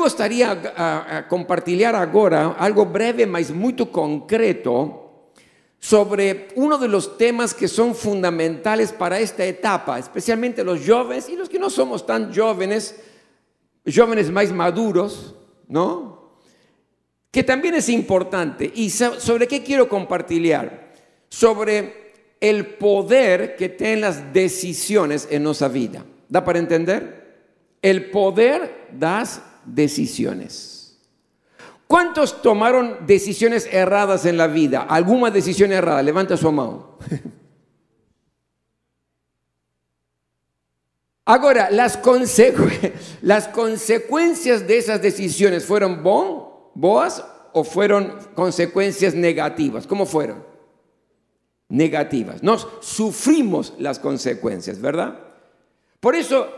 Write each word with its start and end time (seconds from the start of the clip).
gostaria 0.00 0.54
de 0.54 1.28
compartilhar 1.28 1.94
agora 1.94 2.56
algo 2.58 2.84
breve, 2.84 3.26
mas 3.26 3.50
muito 3.50 3.86
concreto, 3.86 4.96
sobre 5.78 6.48
uno 6.56 6.76
de 6.76 6.88
los 6.88 7.16
temas 7.16 7.54
que 7.54 7.68
son 7.68 7.94
fundamentales 7.94 8.92
para 8.92 9.18
esta 9.18 9.44
etapa, 9.44 9.98
especialmente 9.98 10.62
los 10.64 10.80
jóvenes 10.86 11.28
y 11.28 11.36
los 11.36 11.48
que 11.48 11.58
no 11.58 11.70
somos 11.70 12.04
tan 12.04 12.34
jóvenes, 12.34 13.00
jóvenes 13.86 14.30
más 14.30 14.52
maduros, 14.52 15.34
¿no? 15.68 16.34
Que 17.30 17.42
también 17.42 17.74
es 17.74 17.88
importante. 17.88 18.70
¿Y 18.74 18.90
sobre 18.90 19.46
qué 19.46 19.62
quiero 19.62 19.88
compartilhar? 19.88 20.92
Sobre 21.28 22.12
el 22.40 22.66
poder 22.74 23.56
que 23.56 23.68
tienen 23.68 24.00
las 24.00 24.32
decisiones 24.32 25.28
en 25.30 25.44
nuestra 25.44 25.68
vida. 25.68 26.04
¿Da 26.28 26.44
para 26.44 26.58
entender? 26.58 27.20
El 27.80 28.10
poder 28.10 28.88
das 28.92 29.40
decisiones. 29.74 30.98
¿Cuántos 31.86 32.40
tomaron 32.40 33.06
decisiones 33.06 33.68
erradas 33.72 34.24
en 34.24 34.36
la 34.36 34.46
vida? 34.46 34.86
¿Alguna 34.88 35.30
decisión 35.30 35.72
errada? 35.72 36.02
Levanta 36.02 36.36
su 36.36 36.50
mano. 36.52 36.98
Ahora, 41.30 41.68
las, 41.70 41.96
consecuencias 43.48 44.66
de 44.66 44.78
esas 44.78 45.00
decisiones 45.00 45.64
fueron 45.64 46.02
boas 46.02 47.24
o 47.52 47.62
fueron 47.64 48.18
consecuencias 48.34 49.14
negativas? 49.14 49.86
¿Cómo 49.86 50.06
fueron? 50.06 50.44
Negativas. 51.68 52.42
Nos 52.42 52.66
sufrimos 52.80 53.74
las 53.78 54.00
consecuencias, 54.00 54.80
¿verdad? 54.80 55.20
Por 56.00 56.16
eso 56.16 56.48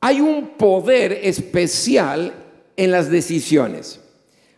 hay 0.00 0.20
un 0.20 0.58
poder 0.58 1.12
especial 1.22 2.41
en 2.82 2.90
las 2.90 3.08
decisiones. 3.08 4.00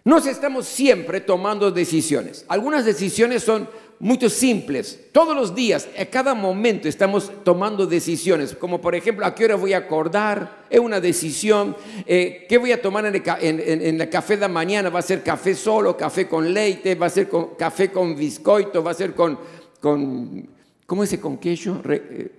Nos 0.03 0.27
estamos 0.27 0.65
siempre 0.65 1.21
tomando 1.21 1.71
decisiones. 1.71 2.47
Algunas 2.49 2.87
decisiones 2.87 3.43
son 3.43 3.69
muy 3.99 4.19
simples. 4.31 4.99
Todos 5.13 5.37
los 5.37 5.55
días, 5.55 5.87
a 5.99 6.07
cada 6.07 6.33
momento 6.33 6.89
estamos 6.89 7.31
tomando 7.45 7.87
decisiones, 7.87 8.55
como 8.55 8.81
por 8.81 8.95
ejemplo, 8.95 9.27
a 9.27 9.35
qué 9.35 9.45
hora 9.45 9.57
voy 9.57 9.75
a 9.75 9.79
acordar, 9.79 10.65
es 10.71 10.81
una 10.81 11.01
decisión, 11.01 11.77
eh, 12.07 12.47
qué 12.49 12.57
voy 12.57 12.73
a 12.73 12.81
tomar 12.81 13.05
en 13.05 13.15
el, 13.15 14.09
café 14.09 14.39
de 14.39 14.49
mañana, 14.49 14.89
va 14.89 15.01
a 15.01 15.03
ser 15.03 15.23
café 15.23 15.55
solo, 15.55 15.95
café 15.95 16.27
con 16.27 16.51
leite, 16.51 16.95
va 16.95 17.07
a 17.07 17.11
ser 17.11 17.29
café 17.59 17.93
con 17.93 18.17
biscoito, 18.17 18.83
va 18.83 18.93
a 18.93 18.95
ser 18.95 19.13
con, 19.13 19.39
con 19.81 20.49
¿cómo 20.87 21.03
dice 21.03 21.21
con 21.21 21.37
queso? 21.37 21.83
Eh, 21.91 22.31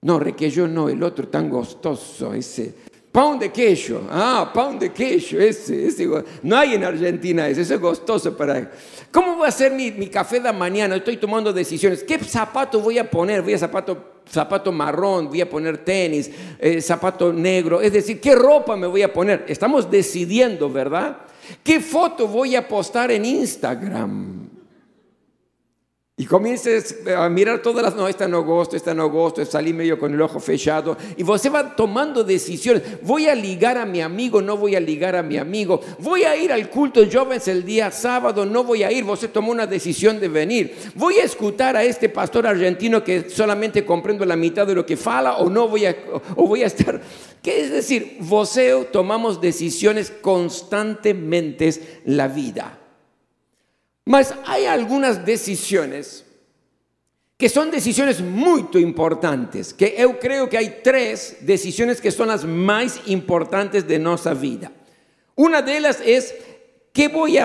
no, 0.00 0.18
requejo 0.18 0.66
no, 0.66 0.88
el 0.88 1.00
otro 1.04 1.28
tan 1.28 1.48
gostoso, 1.48 2.34
ese 2.34 2.90
Pão 3.12 3.36
de 3.36 3.50
queijo. 3.50 4.06
Ah, 4.10 4.50
pão 4.54 4.78
de 4.78 4.88
queijo. 4.88 5.38
Ese, 5.38 5.86
ese, 5.86 6.08
no 6.42 6.56
hay 6.56 6.74
en 6.74 6.82
Argentina 6.82 7.46
eso, 7.46 7.60
eso 7.60 7.74
es 7.74 7.80
gostoso 7.80 8.34
para... 8.34 8.70
¿Cómo 9.10 9.36
voy 9.36 9.44
a 9.44 9.48
hacer 9.48 9.70
mi, 9.72 9.90
mi 9.90 10.06
café 10.06 10.40
de 10.40 10.50
mañana? 10.50 10.96
Estoy 10.96 11.18
tomando 11.18 11.52
decisiones. 11.52 12.02
¿Qué 12.02 12.18
zapato 12.20 12.80
voy 12.80 12.98
a 12.98 13.10
poner? 13.10 13.42
Voy 13.42 13.52
a 13.52 13.58
zapato, 13.58 14.22
zapato 14.26 14.72
marrón, 14.72 15.28
voy 15.28 15.42
a 15.42 15.50
poner 15.50 15.76
tenis, 15.84 16.30
eh, 16.58 16.80
zapato 16.80 17.30
negro. 17.34 17.82
Es 17.82 17.92
decir, 17.92 18.18
¿qué 18.18 18.34
ropa 18.34 18.76
me 18.76 18.86
voy 18.86 19.02
a 19.02 19.12
poner? 19.12 19.44
Estamos 19.46 19.90
decidiendo, 19.90 20.70
¿verdad? 20.70 21.18
¿Qué 21.62 21.80
foto 21.80 22.26
voy 22.26 22.56
a 22.56 22.66
postar 22.66 23.10
en 23.10 23.26
Instagram? 23.26 24.41
Y 26.14 26.26
comiences 26.26 26.98
a 27.16 27.26
mirar 27.30 27.62
todas 27.62 27.82
las, 27.82 27.96
no, 27.96 28.06
esta 28.06 28.28
no 28.28 28.42
gosto, 28.44 28.76
esta 28.76 28.92
no 28.92 29.08
gosto, 29.08 29.42
salí 29.46 29.72
medio 29.72 29.98
con 29.98 30.12
el 30.12 30.20
ojo 30.20 30.38
fechado. 30.40 30.94
Y 31.16 31.24
usted 31.24 31.50
va 31.50 31.74
tomando 31.74 32.22
decisiones. 32.22 33.02
Voy 33.02 33.28
a 33.28 33.34
ligar 33.34 33.78
a 33.78 33.86
mi 33.86 34.02
amigo, 34.02 34.42
no 34.42 34.58
voy 34.58 34.76
a 34.76 34.80
ligar 34.80 35.16
a 35.16 35.22
mi 35.22 35.38
amigo. 35.38 35.80
Voy 36.00 36.24
a 36.24 36.36
ir 36.36 36.52
al 36.52 36.68
culto 36.68 37.00
de 37.00 37.10
jóvenes 37.10 37.48
el 37.48 37.64
día 37.64 37.90
sábado, 37.90 38.44
no 38.44 38.62
voy 38.62 38.82
a 38.82 38.92
ir. 38.92 39.04
Usted 39.04 39.30
tomó 39.30 39.52
una 39.52 39.66
decisión 39.66 40.20
de 40.20 40.28
venir. 40.28 40.76
Voy 40.96 41.16
a 41.16 41.24
escuchar 41.24 41.78
a 41.78 41.82
este 41.82 42.10
pastor 42.10 42.46
argentino 42.46 43.02
que 43.02 43.30
solamente 43.30 43.86
comprendo 43.86 44.26
la 44.26 44.36
mitad 44.36 44.66
de 44.66 44.74
lo 44.74 44.84
que 44.84 44.98
fala 44.98 45.38
o 45.38 45.48
no 45.48 45.66
voy 45.66 45.86
a, 45.86 45.96
o 46.36 46.46
voy 46.46 46.62
a 46.62 46.66
estar. 46.66 47.00
¿Qué 47.42 47.62
es 47.62 47.70
decir? 47.70 48.18
Voseo 48.20 48.84
tomamos 48.84 49.40
decisiones 49.40 50.12
constantemente 50.20 51.68
en 51.68 52.16
la 52.18 52.28
vida. 52.28 52.81
Mas 54.04 54.34
hay 54.46 54.66
algunas 54.66 55.24
decisiones 55.24 56.24
que 57.36 57.48
son 57.48 57.70
decisiones 57.70 58.20
muy 58.20 58.66
importantes, 58.74 59.74
que 59.74 59.96
yo 59.98 60.18
creo 60.20 60.48
que 60.48 60.58
hay 60.58 60.78
tres 60.82 61.38
decisiones 61.40 62.00
que 62.00 62.12
son 62.12 62.28
las 62.28 62.44
más 62.44 63.00
importantes 63.06 63.86
de 63.86 63.98
nuestra 63.98 64.32
vida. 64.32 64.70
Una 65.34 65.60
de 65.60 65.76
ellas 65.76 66.00
es, 66.04 66.34
¿qué 66.92 67.08
voy 67.08 67.38
a 67.38 67.44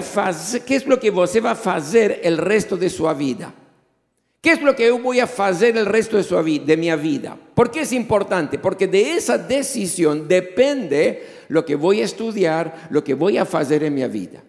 es 0.76 0.86
lo 0.86 1.00
que 1.00 1.10
usted 1.10 1.44
va 1.44 1.52
a 1.52 1.76
hacer 1.76 2.20
el 2.24 2.38
resto 2.38 2.78
de 2.78 2.92
su 2.92 3.08
vida? 3.16 3.54
¿Qué 4.40 4.52
es 4.52 4.62
lo 4.62 4.76
que 4.76 4.88
yo 4.88 5.00
voy 5.00 5.20
a 5.20 5.24
hacer 5.24 5.76
el 5.76 5.86
resto 5.86 6.18
de, 6.18 6.24
su, 6.24 6.36
de 6.36 6.78
mi 6.78 6.92
vida? 6.96 7.36
¿Por 7.56 7.72
qué 7.72 7.82
es 7.82 7.92
importante? 7.92 8.60
Porque 8.60 8.88
de 8.88 9.16
esa 9.16 9.38
decisión 9.38 10.28
depende 10.28 11.26
lo 11.48 11.66
que 11.66 11.76
voy 11.76 12.02
a 12.02 12.06
estudiar, 12.06 12.88
lo 12.92 13.04
que 13.04 13.16
voy 13.16 13.38
a 13.38 13.42
hacer 13.42 13.84
en 13.84 13.96
mi 13.96 14.08
vida. 14.08 14.44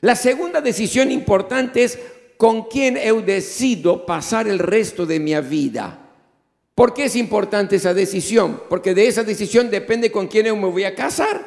La 0.00 0.16
segunda 0.16 0.60
decisión 0.60 1.10
importante 1.10 1.84
es 1.84 1.98
con 2.36 2.68
quién 2.68 2.96
yo 2.96 3.20
decido 3.20 4.06
pasar 4.06 4.48
el 4.48 4.58
resto 4.58 5.04
de 5.04 5.20
mi 5.20 5.34
vida. 5.40 5.98
¿Por 6.74 6.94
qué 6.94 7.04
es 7.04 7.16
importante 7.16 7.76
esa 7.76 7.92
decisión? 7.92 8.62
Porque 8.70 8.94
de 8.94 9.06
esa 9.06 9.22
decisión 9.22 9.70
depende 9.70 10.10
con 10.10 10.28
quién 10.28 10.46
yo 10.46 10.56
me 10.56 10.68
voy 10.68 10.84
a 10.84 10.94
casar. 10.94 11.46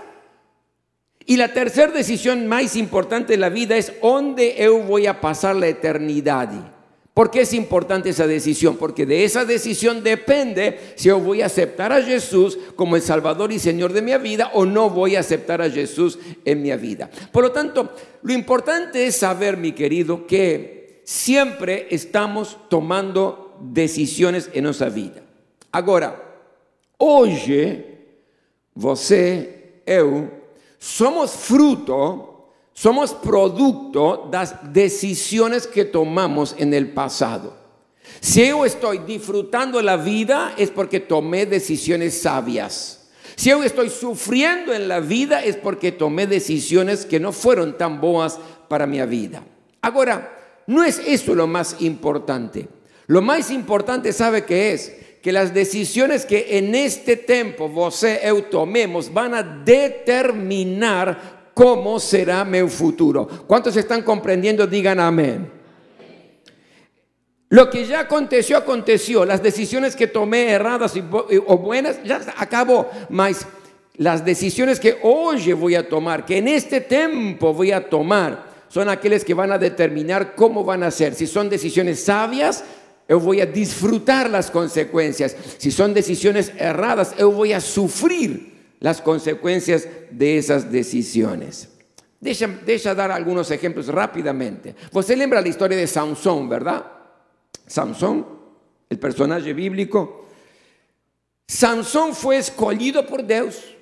Y 1.25 1.37
la 1.37 1.53
tercera 1.53 1.91
decisión 1.91 2.47
más 2.47 2.75
importante 2.75 3.33
de 3.33 3.37
la 3.37 3.49
vida 3.49 3.75
es 3.75 3.93
dónde 4.01 4.55
yo 4.59 4.77
voy 4.79 5.07
a 5.07 5.19
pasar 5.21 5.55
la 5.55 5.67
eternidad. 5.67 6.72
¿Por 7.13 7.29
qué 7.29 7.41
es 7.41 7.53
importante 7.53 8.09
esa 8.09 8.25
decisión? 8.25 8.75
Porque 8.77 9.05
de 9.05 9.23
esa 9.23 9.45
decisión 9.45 10.03
depende 10.03 10.79
si 10.95 11.09
yo 11.09 11.19
voy 11.19 11.43
a 11.43 11.45
aceptar 11.45 11.91
a 11.91 12.01
Jesús 12.01 12.57
como 12.75 12.95
el 12.95 13.03
Salvador 13.03 13.51
y 13.51 13.59
Señor 13.59 13.93
de 13.93 14.01
mi 14.01 14.17
vida 14.17 14.49
o 14.53 14.65
no 14.65 14.89
voy 14.89 15.15
a 15.15 15.19
aceptar 15.19 15.61
a 15.61 15.69
Jesús 15.69 16.17
en 16.43 16.63
mi 16.63 16.75
vida. 16.75 17.11
Por 17.31 17.43
lo 17.43 17.51
tanto, 17.51 17.91
lo 18.23 18.33
importante 18.33 19.05
es 19.05 19.15
saber, 19.15 19.57
mi 19.57 19.73
querido, 19.73 20.25
que 20.25 21.03
siempre 21.03 21.87
estamos 21.91 22.57
tomando 22.67 23.57
decisiones 23.61 24.49
en 24.51 24.63
nuestra 24.63 24.89
vida. 24.89 25.21
Ahora, 25.71 26.19
hoy, 26.97 27.85
você, 28.73 29.81
eu, 29.85 30.31
somos 30.79 31.31
fruto 31.31 32.32
somos 32.73 33.13
producto 33.13 34.29
de 34.31 34.37
las 34.37 34.73
decisiones 34.73 35.67
que 35.67 35.85
tomamos 35.85 36.55
en 36.57 36.73
el 36.73 36.91
pasado. 36.91 37.55
Si 38.19 38.47
yo 38.47 38.65
estoy 38.65 38.99
disfrutando 38.99 39.81
la 39.81 39.97
vida 39.97 40.53
es 40.57 40.69
porque 40.69 40.99
tomé 40.99 41.45
decisiones 41.45 42.21
sabias. 42.21 43.09
Si 43.35 43.49
yo 43.49 43.63
estoy 43.63 43.89
sufriendo 43.89 44.73
en 44.73 44.87
la 44.87 44.99
vida 44.99 45.43
es 45.43 45.55
porque 45.55 45.91
tomé 45.91 46.27
decisiones 46.27 47.05
que 47.05 47.19
no 47.19 47.31
fueron 47.31 47.77
tan 47.77 48.01
boas 48.01 48.39
para 48.67 48.87
mi 48.87 49.01
vida. 49.05 49.43
Ahora, 49.81 50.63
no 50.67 50.83
es 50.83 51.01
eso 51.05 51.35
lo 51.35 51.47
más 51.47 51.77
importante. 51.79 52.67
Lo 53.07 53.21
más 53.21 53.51
importante, 53.51 54.13
¿sabe 54.13 54.45
qué 54.45 54.73
es? 54.73 54.93
Que 55.21 55.31
las 55.31 55.53
decisiones 55.53 56.25
que 56.25 56.57
en 56.57 56.75
este 56.75 57.17
tiempo 57.17 57.67
vos 57.67 58.03
eu 58.03 58.41
tomemos 58.43 59.11
van 59.11 59.33
a 59.33 59.43
determinar 59.43 61.42
cómo 61.53 61.99
será 61.99 62.43
mi 62.43 62.67
futuro. 62.69 63.27
¿Cuántos 63.47 63.75
están 63.77 64.01
comprendiendo? 64.01 64.67
Digan 64.67 64.99
amén. 64.99 65.51
Lo 67.49 67.69
que 67.69 67.85
ya 67.85 68.01
aconteció, 68.01 68.57
aconteció. 68.57 69.25
Las 69.25 69.43
decisiones 69.43 69.95
que 69.95 70.07
tomé 70.07 70.49
erradas 70.49 70.93
o 71.45 71.57
buenas, 71.57 72.03
ya 72.03 72.19
acabó. 72.37 72.89
Mas 73.09 73.45
las 73.97 74.25
decisiones 74.25 74.79
que 74.79 74.97
hoy 75.03 75.53
voy 75.53 75.75
a 75.75 75.87
tomar, 75.87 76.25
que 76.25 76.37
en 76.37 76.47
este 76.47 76.81
tiempo 76.81 77.53
voy 77.53 77.71
a 77.71 77.89
tomar, 77.89 78.51
son 78.69 78.89
aquellas 78.89 79.23
que 79.23 79.35
van 79.35 79.51
a 79.51 79.59
determinar 79.59 80.33
cómo 80.33 80.63
van 80.63 80.81
a 80.81 80.89
ser. 80.89 81.13
Si 81.13 81.27
son 81.27 81.47
decisiones 81.47 82.03
sabias, 82.03 82.63
yo 83.07 83.19
voy 83.19 83.39
a 83.41 83.45
disfrutar 83.45 84.31
las 84.31 84.49
consecuencias. 84.49 85.35
Si 85.59 85.69
son 85.69 85.93
decisiones 85.93 86.51
erradas, 86.57 87.15
yo 87.19 87.29
voy 87.29 87.53
a 87.53 87.61
sufrir 87.61 88.52
las 88.83 89.01
consecuencias 89.01 89.87
de 90.11 90.37
esas 90.37 90.69
decisiones. 90.69 91.69
Deja, 92.19 92.93
dar 92.93 93.11
algunos 93.11 93.49
ejemplos 93.49 93.87
rápidamente. 93.87 94.75
Você 94.91 95.15
lembra 95.15 95.39
la 95.39 95.47
historia 95.47 95.77
de 95.77 95.87
Sansón, 95.87 96.49
¿verdad? 96.49 96.85
Sansón, 97.65 98.27
el 98.89 98.99
personaje 98.99 99.53
bíblico. 99.53 100.27
Sansón 101.47 102.13
fue 102.13 102.35
escogido 102.35 103.07
por 103.07 103.25
Dios. 103.25 103.73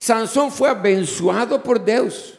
Sansón 0.00 0.50
fue 0.50 0.70
abençoado 0.70 1.62
por 1.62 1.84
Dios. 1.84 2.36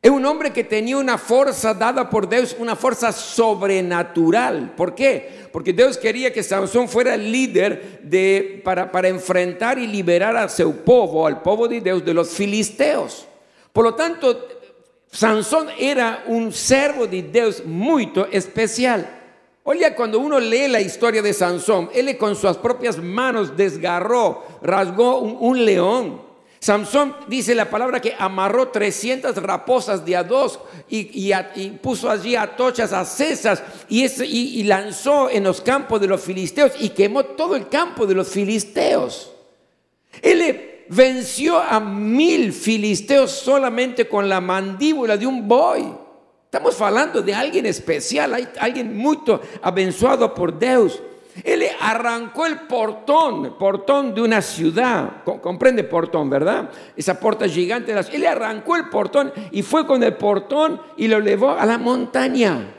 Es 0.00 0.10
un 0.10 0.24
hombre 0.26 0.52
que 0.52 0.62
tenía 0.62 0.96
una 0.96 1.18
fuerza 1.18 1.74
dada 1.74 2.08
por 2.08 2.28
Dios, 2.28 2.54
una 2.58 2.76
fuerza 2.76 3.10
sobrenatural. 3.10 4.74
¿Por 4.76 4.94
qué? 4.94 5.48
Porque 5.52 5.72
Dios 5.72 5.98
quería 5.98 6.32
que 6.32 6.44
Sansón 6.44 6.88
fuera 6.88 7.14
el 7.14 7.32
líder 7.32 8.00
de, 8.04 8.62
para, 8.64 8.92
para 8.92 9.08
enfrentar 9.08 9.76
y 9.78 9.88
liberar 9.88 10.36
a 10.36 10.48
su 10.48 10.76
pueblo, 10.76 11.26
al 11.26 11.42
pueblo 11.42 11.66
de 11.66 11.80
Dios, 11.80 12.04
de 12.04 12.14
los 12.14 12.30
filisteos. 12.30 13.26
Por 13.72 13.84
lo 13.84 13.94
tanto, 13.96 14.46
Sansón 15.10 15.68
era 15.76 16.22
un 16.28 16.52
servo 16.52 17.08
de 17.08 17.22
Dios 17.22 17.64
muy 17.64 18.12
especial. 18.30 19.16
Oye, 19.64 19.94
cuando 19.96 20.20
uno 20.20 20.38
lee 20.38 20.68
la 20.68 20.80
historia 20.80 21.22
de 21.22 21.34
Sansón, 21.34 21.90
él 21.92 22.16
con 22.16 22.36
sus 22.36 22.56
propias 22.58 22.98
manos 22.98 23.56
desgarró, 23.56 24.44
rasgó 24.62 25.18
un 25.18 25.64
león. 25.64 26.27
Samson 26.60 27.14
dice 27.28 27.54
la 27.54 27.70
palabra 27.70 28.00
que 28.00 28.16
amarró 28.18 28.68
300 28.68 29.36
raposas 29.36 30.04
de 30.04 30.16
a 30.16 30.24
dos 30.24 30.58
y, 30.88 31.32
puso 31.80 32.10
allí 32.10 32.34
atochas 32.34 32.92
acesas 32.92 33.62
y, 33.88 34.04
y, 34.04 34.64
lanzó 34.64 35.30
en 35.30 35.44
los 35.44 35.60
campos 35.60 36.00
de 36.00 36.08
los 36.08 36.20
filisteos 36.20 36.72
y 36.80 36.90
quemó 36.90 37.24
todo 37.24 37.54
el 37.54 37.68
campo 37.68 38.06
de 38.06 38.14
los 38.14 38.28
filisteos. 38.28 39.32
Él 40.20 40.84
venció 40.88 41.58
a 41.58 41.78
mil 41.78 42.52
filisteos 42.52 43.30
solamente 43.30 44.08
con 44.08 44.28
la 44.28 44.40
mandíbula 44.40 45.16
de 45.16 45.26
un 45.26 45.46
boy. 45.46 45.94
Estamos 46.44 46.80
hablando 46.80 47.20
de 47.22 47.34
alguien 47.34 47.66
especial, 47.66 48.50
alguien 48.58 48.96
muy 48.96 49.18
abençoado 49.62 50.34
por 50.34 50.58
Dios. 50.58 51.00
Él 51.44 51.64
arrancó 51.80 52.46
el 52.46 52.60
portón, 52.60 53.56
portón 53.58 54.14
de 54.14 54.22
una 54.22 54.42
ciudad, 54.42 55.22
comprende 55.24 55.84
portón, 55.84 56.28
¿verdad? 56.30 56.70
Esa 56.96 57.18
puerta 57.18 57.48
gigante. 57.48 57.92
De 57.92 58.04
Él 58.12 58.26
arrancó 58.26 58.76
el 58.76 58.88
portón 58.88 59.32
y 59.50 59.62
fue 59.62 59.86
con 59.86 60.02
el 60.02 60.14
portón 60.14 60.80
y 60.96 61.08
lo 61.08 61.20
llevó 61.20 61.50
a 61.50 61.66
la 61.66 61.78
montaña. 61.78 62.74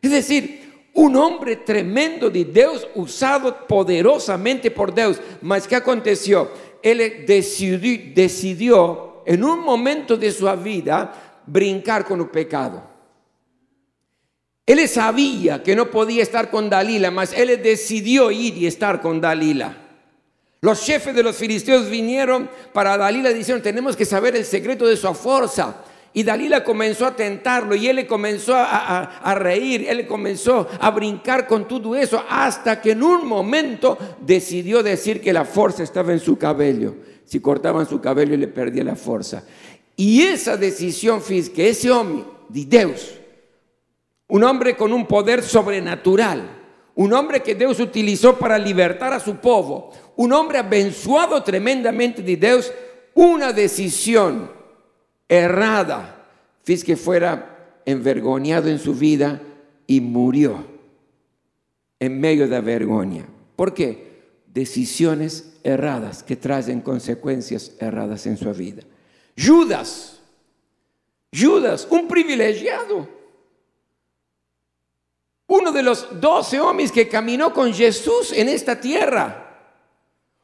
Es 0.00 0.10
decir, 0.10 0.90
un 0.94 1.16
hombre 1.16 1.56
tremendo 1.56 2.30
de 2.30 2.44
Dios, 2.44 2.88
usado 2.94 3.66
poderosamente 3.66 4.70
por 4.70 4.94
Dios. 4.94 5.20
Mas 5.42 5.68
¿qué 5.68 5.76
aconteció? 5.76 6.50
Él 6.82 7.24
decidió, 7.26 8.12
decidió 8.14 9.22
en 9.26 9.44
un 9.44 9.60
momento 9.60 10.16
de 10.16 10.32
su 10.32 10.50
vida 10.56 11.42
brincar 11.46 12.04
con 12.04 12.20
el 12.20 12.28
pecado. 12.28 12.82
Él 14.68 14.86
sabía 14.86 15.62
que 15.62 15.74
no 15.74 15.90
podía 15.90 16.22
estar 16.22 16.50
con 16.50 16.68
Dalila, 16.68 17.10
mas 17.10 17.32
él 17.32 17.58
decidió 17.62 18.30
ir 18.30 18.54
y 18.54 18.66
estar 18.66 19.00
con 19.00 19.18
Dalila. 19.18 19.74
Los 20.60 20.84
jefes 20.84 21.14
de 21.14 21.22
los 21.22 21.36
filisteos 21.36 21.88
vinieron 21.88 22.50
para 22.74 22.98
Dalila 22.98 23.30
y 23.30 23.34
dijeron, 23.34 23.62
tenemos 23.62 23.96
que 23.96 24.04
saber 24.04 24.36
el 24.36 24.44
secreto 24.44 24.86
de 24.86 24.98
su 24.98 25.14
fuerza. 25.14 25.84
Y 26.12 26.22
Dalila 26.22 26.64
comenzó 26.64 27.06
a 27.06 27.16
tentarlo 27.16 27.74
y 27.74 27.88
él 27.88 28.06
comenzó 28.06 28.52
a, 28.56 29.34
reír, 29.36 29.86
él 29.88 30.06
comenzó 30.06 30.68
a 30.78 30.90
brincar 30.90 31.46
con 31.46 31.66
todo 31.66 31.96
eso, 31.96 32.22
hasta 32.28 32.78
que 32.82 32.90
en 32.90 33.02
un 33.02 33.26
momento 33.26 33.96
decidió 34.20 34.82
decir 34.82 35.22
que 35.22 35.32
la 35.32 35.46
fuerza 35.46 35.82
estaba 35.82 36.12
en 36.12 36.20
su 36.20 36.36
cabello. 36.36 36.94
Si 37.24 37.40
cortaban 37.40 37.88
su 37.88 38.02
cabello 38.02 38.36
le 38.36 38.48
perdía 38.48 38.84
la 38.84 38.96
fuerza. 38.96 39.44
Y 39.96 40.24
esa 40.24 40.58
decisión 40.58 41.22
física, 41.22 41.62
ese 41.62 41.90
hombre 41.90 42.24
de 42.50 42.64
Dios, 42.66 43.18
un 44.28 44.44
hombre 44.44 44.76
con 44.76 44.92
un 44.92 45.06
poder 45.06 45.42
sobrenatural, 45.42 46.56
un 46.94 47.12
hombre 47.12 47.42
que 47.42 47.54
Dios 47.54 47.80
utilizó 47.80 48.38
para 48.38 48.58
libertar 48.58 49.12
a 49.12 49.20
su 49.20 49.36
pueblo, 49.36 49.90
un 50.16 50.32
hombre 50.32 50.58
abençoado 50.58 51.42
tremendamente 51.42 52.22
de 52.22 52.36
Dios, 52.36 52.72
una 53.14 53.52
decisión 53.52 54.50
errada, 55.28 56.26
fiz 56.62 56.84
que 56.84 56.96
fuera 56.96 57.80
envergonzado 57.86 58.68
en 58.68 58.78
su 58.78 58.94
vida 58.94 59.40
y 59.86 60.00
murió 60.00 60.64
en 61.98 62.20
medio 62.20 62.44
de 62.44 62.50
la 62.50 62.60
vergüenza. 62.60 63.24
¿Por 63.56 63.72
qué? 63.72 64.08
Decisiones 64.46 65.58
erradas 65.62 66.22
que 66.22 66.36
traen 66.36 66.80
consecuencias 66.80 67.72
erradas 67.80 68.26
en 68.26 68.36
su 68.36 68.52
vida. 68.52 68.82
Judas, 69.36 70.20
Judas, 71.32 71.86
un 71.90 72.08
privilegiado 72.08 73.17
uno 75.48 75.72
de 75.72 75.82
los 75.82 76.20
doce 76.20 76.60
hombres 76.60 76.92
que 76.92 77.08
caminó 77.08 77.52
con 77.52 77.74
Jesús 77.74 78.32
en 78.32 78.48
esta 78.48 78.80
tierra. 78.80 79.46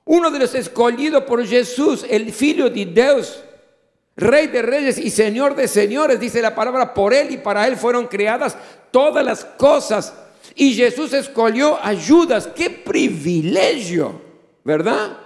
Uno 0.06 0.30
de 0.30 0.38
los 0.38 0.54
escogidos 0.54 1.24
por 1.24 1.46
Jesús, 1.46 2.04
el 2.08 2.28
Hijo 2.28 2.68
de 2.68 2.84
Dios, 2.86 3.44
Rey 4.16 4.46
de 4.46 4.62
reyes 4.62 4.98
y 4.98 5.10
Señor 5.10 5.56
de 5.56 5.66
señores, 5.66 6.20
dice 6.20 6.40
la 6.40 6.54
palabra, 6.54 6.94
por 6.94 7.12
Él 7.12 7.32
y 7.32 7.36
para 7.36 7.66
Él 7.66 7.76
fueron 7.76 8.06
creadas 8.06 8.56
todas 8.90 9.24
las 9.24 9.44
cosas. 9.44 10.14
Y 10.54 10.74
Jesús 10.74 11.12
escogió 11.12 11.76
a 11.82 11.94
Judas. 11.96 12.48
¡Qué 12.54 12.70
privilegio! 12.70 14.22
¿Verdad? 14.62 15.18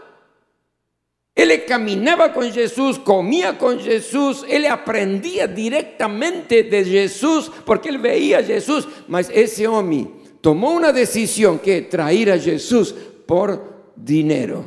Él 1.38 1.64
caminaba 1.66 2.32
con 2.32 2.50
Jesús, 2.50 2.98
comía 2.98 3.56
con 3.56 3.78
Jesús, 3.78 4.44
él 4.48 4.66
aprendía 4.66 5.46
directamente 5.46 6.64
de 6.64 6.84
Jesús 6.84 7.52
porque 7.64 7.90
él 7.90 7.98
veía 7.98 8.38
a 8.38 8.42
Jesús. 8.42 8.88
Mas 9.06 9.30
ese 9.32 9.68
hombre 9.68 10.08
tomó 10.40 10.72
una 10.72 10.92
decisión 10.92 11.60
que 11.60 11.82
traer 11.82 12.32
a 12.32 12.38
Jesús 12.40 12.92
por 13.24 13.92
dinero. 13.94 14.64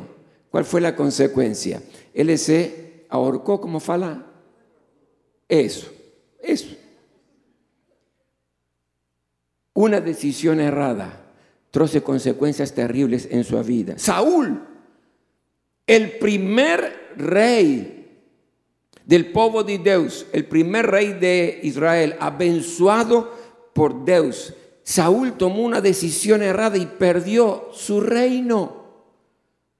¿Cuál 0.50 0.64
fue 0.64 0.80
la 0.80 0.96
consecuencia? 0.96 1.82
Él 2.14 2.38
se 2.38 3.04
ahorcó 3.10 3.60
como 3.60 3.78
fala. 3.78 4.24
Eso, 5.46 5.92
eso. 6.42 6.74
Una 9.74 10.00
decisión 10.00 10.58
errada 10.58 11.22
trajo 11.70 12.02
consecuencias 12.02 12.72
terribles 12.72 13.28
en 13.30 13.44
su 13.44 13.62
vida. 13.62 13.98
Saúl 13.98 14.71
el 15.86 16.12
primer 16.18 17.12
rey 17.16 18.02
del 19.04 19.32
pueblo 19.32 19.64
de 19.64 19.78
Dios, 19.78 20.26
el 20.32 20.44
primer 20.44 20.86
rey 20.86 21.12
de 21.14 21.60
Israel, 21.62 22.16
abençoado 22.20 23.32
por 23.74 24.04
Dios, 24.04 24.54
Saúl 24.84 25.36
tomó 25.36 25.62
una 25.62 25.80
decisión 25.80 26.42
errada 26.42 26.76
y 26.76 26.86
perdió 26.86 27.68
su 27.72 28.00
reino. 28.00 28.82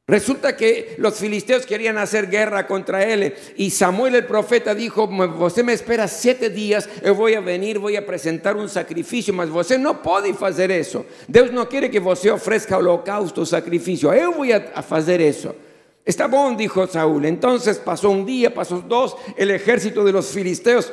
Resulta 0.07 0.57
que 0.57 0.97
los 0.99 1.15
filisteos 1.15 1.65
querían 1.65 1.97
hacer 1.97 2.29
guerra 2.29 2.67
contra 2.67 3.05
él 3.05 3.35
y 3.57 3.71
Samuel 3.71 4.17
el 4.17 4.27
profeta 4.27 4.75
dijo, 4.75 5.09
usted 5.39 5.65
me 5.65 5.73
espera 5.73 6.09
siete 6.09 6.51
días, 6.51 6.89
yo 7.05 7.15
voy 7.15 7.35
a 7.35 7.41
venir, 7.41 7.79
voy 7.79 7.97
a 7.97 8.05
presentar 8.05 8.57
un 8.57 8.69
sacrificio, 8.69 9.33
mas 9.33 9.49
usted 9.49 9.79
no 9.79 10.03
puede 10.03 10.35
hacer 10.39 10.73
eso. 10.73 11.07
Dios 11.29 11.53
no 11.53 11.69
quiere 11.69 11.89
que 11.89 12.01
usted 12.01 12.33
ofrezca 12.33 12.79
holocausto, 12.79 13.47
sacrificio, 13.47 14.15
yo 14.15 14.33
voy 14.33 14.53
a 14.53 14.73
hacer 14.75 15.21
eso. 15.21 15.55
Está 16.05 16.27
bon, 16.27 16.57
dijo 16.57 16.87
Saúl. 16.87 17.25
Entonces 17.27 17.79
pasó 17.79 18.11
un 18.11 18.27
día, 18.27 18.53
pasó 18.53 18.81
dos, 18.81 19.17
el 19.37 19.51
ejército 19.51 20.05
de 20.05 20.13
los 20.13 20.29
filisteos 20.29 20.93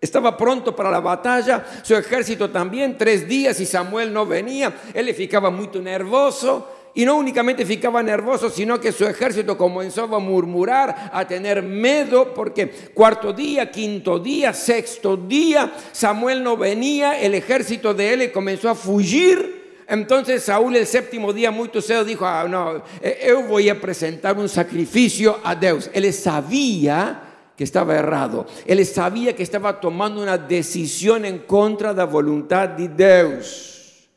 estaba 0.00 0.36
pronto 0.36 0.76
para 0.76 0.90
la 0.90 1.00
batalla, 1.00 1.64
su 1.82 1.94
ejército 1.96 2.50
también, 2.50 2.96
tres 2.96 3.26
días 3.26 3.58
y 3.60 3.66
Samuel 3.66 4.12
no 4.12 4.26
venía, 4.26 4.72
él 4.94 5.12
ficaba 5.14 5.50
muy 5.50 5.68
nervoso. 5.80 6.74
Y 6.94 7.04
no 7.04 7.16
únicamente 7.16 7.64
ficaba 7.64 8.02
nervoso, 8.02 8.50
sino 8.50 8.80
que 8.80 8.90
su 8.90 9.06
ejército 9.06 9.56
comenzó 9.56 10.04
a 10.04 10.18
murmurar, 10.18 11.10
a 11.12 11.28
tener 11.28 11.62
miedo, 11.62 12.34
porque 12.34 12.68
cuarto 12.92 13.32
día, 13.32 13.70
quinto 13.70 14.18
día, 14.18 14.52
sexto 14.52 15.16
día, 15.16 15.72
Samuel 15.92 16.42
no 16.42 16.56
venía, 16.56 17.20
el 17.20 17.34
ejército 17.34 17.94
de 17.94 18.14
él 18.14 18.32
comenzó 18.32 18.70
a 18.70 18.74
fugir 18.74 19.57
entonces 19.88 20.42
Saúl 20.42 20.76
el 20.76 20.86
séptimo 20.86 21.32
día 21.32 21.50
muy 21.50 21.70
cedo 21.80 22.04
dijo, 22.04 22.26
ah, 22.26 22.46
no, 22.46 22.82
eh, 23.00 23.24
yo 23.26 23.42
voy 23.44 23.70
a 23.70 23.80
presentar 23.80 24.36
un 24.36 24.48
sacrificio 24.48 25.40
a 25.42 25.54
Dios. 25.54 25.90
Él 25.94 26.12
sabía 26.12 27.22
que 27.56 27.64
estaba 27.64 27.96
errado. 27.96 28.46
Él 28.66 28.84
sabía 28.84 29.34
que 29.34 29.42
estaba 29.42 29.80
tomando 29.80 30.20
una 30.20 30.36
decisión 30.36 31.24
en 31.24 31.38
contra 31.38 31.92
de 31.94 31.98
la 31.98 32.04
voluntad 32.04 32.68
de 32.68 32.88
Dios. 32.88 34.10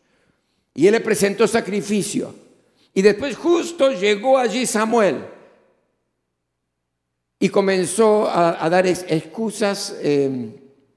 Y 0.73 0.87
él 0.87 0.91
le 0.91 0.99
presentó 0.99 1.47
sacrificio. 1.47 2.35
Y 2.93 3.01
después 3.01 3.37
justo 3.37 3.93
llegó 3.93 4.37
allí 4.37 4.65
Samuel. 4.65 5.25
Y 7.39 7.47
comenzó 7.47 8.29
a, 8.29 8.69
dar 8.69 8.85
excusas, 8.85 9.97
em, 10.01 10.51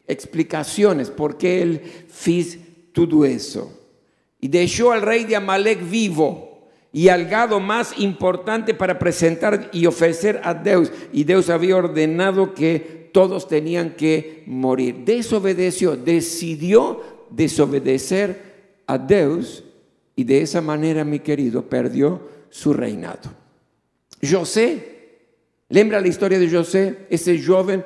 explicaciones 0.09 1.11
por 1.11 1.39
qué 1.39 1.63
él 1.63 1.83
hizo 2.27 2.59
todo 2.93 3.25
eso 3.25 3.84
y 4.45 4.49
dejó 4.49 4.93
al 4.93 5.01
rey 5.01 5.25
de 5.25 5.37
Amalek 5.37 5.89
vivo 5.89 6.69
y 6.93 7.09
al 7.09 7.25
gado 7.31 7.61
más 7.61 7.99
importante 7.99 8.75
para 8.75 8.99
presentar 8.99 9.71
y 9.73 9.87
ofrecer 9.87 10.39
a 10.45 10.53
Dios. 10.53 10.93
Y 11.15 11.25
Dios 11.25 11.49
había 11.49 11.77
ordenado 11.77 12.53
que 12.53 13.09
todos 13.11 13.49
tenían 13.49 13.95
que 13.97 14.43
morir. 14.47 14.97
Desobedeció, 15.07 15.97
decidió 15.97 17.01
desobedecer 17.31 18.83
a 18.87 18.99
Dios 18.99 19.65
y 20.15 20.25
de 20.25 20.43
esa 20.43 20.61
manera, 20.61 21.07
mi 21.07 21.21
querido, 21.21 21.63
perdió 21.63 22.21
su 22.51 22.75
reinado. 22.75 23.33
José, 24.31 25.21
lembra 25.71 26.03
la 26.03 26.09
historia 26.09 26.39
de 26.39 26.51
José, 26.51 27.07
ese 27.09 27.43
joven 27.43 27.83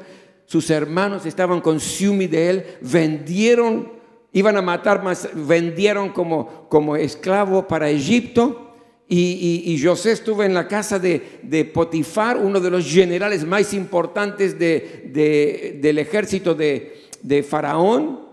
sus 0.46 0.70
hermanos 0.70 1.24
estaban 1.24 1.60
con 1.60 1.78
de 1.78 2.50
él, 2.50 2.64
vendieron, 2.80 3.92
iban 4.32 4.56
a 4.56 4.62
matar, 4.62 5.02
más 5.02 5.28
vendieron 5.34 6.10
como, 6.10 6.96
esclavo 6.96 7.66
para 7.66 7.90
Egipto. 7.90 8.64
Y, 9.08 9.80
José 9.82 10.12
estuvo 10.12 10.42
en 10.42 10.52
la 10.52 10.68
casa 10.68 10.98
de, 10.98 11.70
Potifar, 11.72 12.36
uno 12.36 12.60
de 12.60 12.70
los 12.70 12.86
generales 12.86 13.44
más 13.44 13.72
importantes 13.72 14.58
del 14.58 15.98
ejército 15.98 16.54
de, 16.54 17.08
de 17.22 17.42
Faraón. 17.42 18.28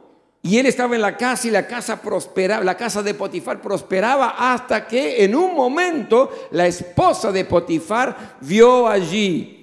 Y 0.46 0.60
él 0.60 0.68
estaba 0.68 0.94
en 0.94 1.02
la 1.02 1.18
casa 1.18 1.48
y 1.48 1.52
la 1.52 1.66
casa 1.66 2.00
prosperaba, 2.00 2.64
la 2.64 2.78
casa 2.78 3.02
de 3.02 3.16
Potifar 3.16 3.60
prosperaba 3.60 4.36
hasta 4.38 4.88
que 4.88 5.24
en 5.24 5.34
un 5.34 5.56
momento 5.56 6.30
la 6.52 6.68
esposa 6.68 7.32
de 7.32 7.46
Potifar 7.46 8.38
vio 8.42 8.88
allí, 8.88 9.56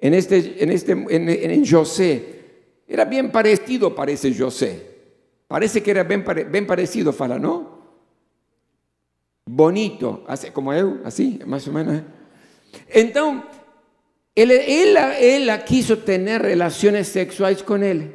en 0.00 0.14
este, 0.14 0.64
en 0.64 0.70
este, 0.70 0.92
en, 0.92 1.66
José, 1.66 2.40
era 2.88 3.04
bien 3.04 3.30
parecido, 3.30 3.94
parece 3.94 4.34
José. 4.34 4.89
Parece 5.50 5.82
que 5.82 5.90
era 5.90 6.04
bien, 6.04 6.64
parecido, 6.64 7.12
Fala, 7.12 7.36
¿no? 7.36 7.80
Bonito, 9.44 10.22
así, 10.28 10.50
como 10.50 10.72
él, 10.72 11.00
así, 11.04 11.40
más 11.44 11.66
o 11.66 11.72
menos. 11.72 11.96
¿eh? 11.96 12.04
Entonces, 12.90 13.50
él, 14.36 14.52
él, 14.52 14.96
él 14.96 15.64
quiso 15.64 15.98
tener 15.98 16.42
relaciones 16.42 17.08
sexuales 17.08 17.64
con 17.64 17.82
él. 17.82 18.12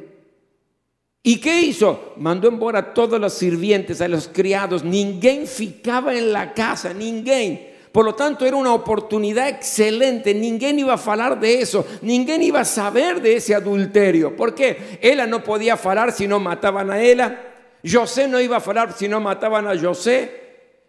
¿Y 1.22 1.38
qué 1.38 1.60
hizo? 1.60 2.14
Mandó 2.16 2.48
embora 2.48 2.78
a 2.78 2.94
todos 2.94 3.20
los 3.20 3.34
sirvientes, 3.34 4.00
a 4.00 4.08
los 4.08 4.28
criados. 4.28 4.82
Ninguém 4.82 5.46
ficaba 5.46 6.14
en 6.14 6.32
la 6.32 6.54
casa, 6.54 6.94
ninguém. 6.94 7.75
Por 7.96 8.04
lo 8.04 8.14
tanto, 8.14 8.44
era 8.44 8.58
una 8.58 8.74
oportunidad 8.74 9.48
excelente. 9.48 10.34
Ninguém 10.34 10.80
iba 10.80 10.92
a 10.92 10.96
hablar 11.02 11.40
de 11.40 11.62
eso. 11.62 11.82
Ninguém 12.02 12.42
iba 12.42 12.60
a 12.60 12.64
saber 12.66 13.22
de 13.22 13.36
ese 13.36 13.54
adulterio. 13.54 14.36
¿Por 14.36 14.54
qué? 14.54 14.98
Ella 15.00 15.26
no 15.26 15.42
podía 15.42 15.80
hablar 15.82 16.12
si 16.12 16.28
no 16.28 16.38
mataban 16.38 16.90
a 16.90 17.00
ella. 17.00 17.40
José 17.82 18.28
no 18.28 18.38
iba 18.38 18.58
a 18.58 18.60
hablar 18.60 18.92
si 18.92 19.08
no 19.08 19.18
mataban 19.18 19.66
a 19.66 19.80
José. 19.80 20.30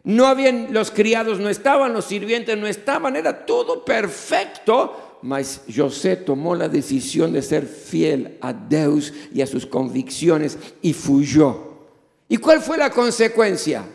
No 0.04 0.28
habían, 0.28 0.74
los 0.74 0.92
criados 0.92 1.40
no 1.40 1.48
estaban, 1.48 1.94
los 1.94 2.04
sirvientes 2.04 2.58
no 2.58 2.68
estaban. 2.68 3.16
Era 3.16 3.46
todo 3.46 3.86
perfecto 3.86 5.20
mas 5.22 5.62
José 5.74 6.18
tomó 6.18 6.56
la 6.56 6.68
decisión 6.68 7.32
de 7.32 7.42
ser 7.42 7.66
fiel 7.68 8.38
a 8.42 8.52
Dios 8.52 9.14
y 9.34 9.42
a 9.42 9.48
sus 9.48 9.66
convicciones 9.66 10.58
y 10.82 10.92
fuyó. 10.92 11.72
¿Y 12.28 12.36
cuál 12.36 12.60
fue 12.60 12.78
la 12.78 12.90
consecuencia? 12.90 13.86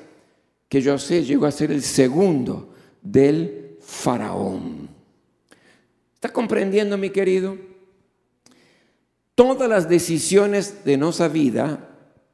Que 0.67 0.83
José 0.83 1.23
llegó 1.23 1.45
a 1.45 1.53
ser 1.53 1.73
el 1.73 1.83
segundo 1.83 2.72
del 3.03 3.77
faraón. 3.81 4.89
¿Está 6.15 6.33
comprendiendo, 6.33 6.97
mi 6.97 7.11
querido? 7.11 7.57
Todas 9.35 9.69
las 9.69 9.89
decisiones 9.89 10.85
de 10.85 10.97
nuestra 10.97 11.29
vida 11.29 11.89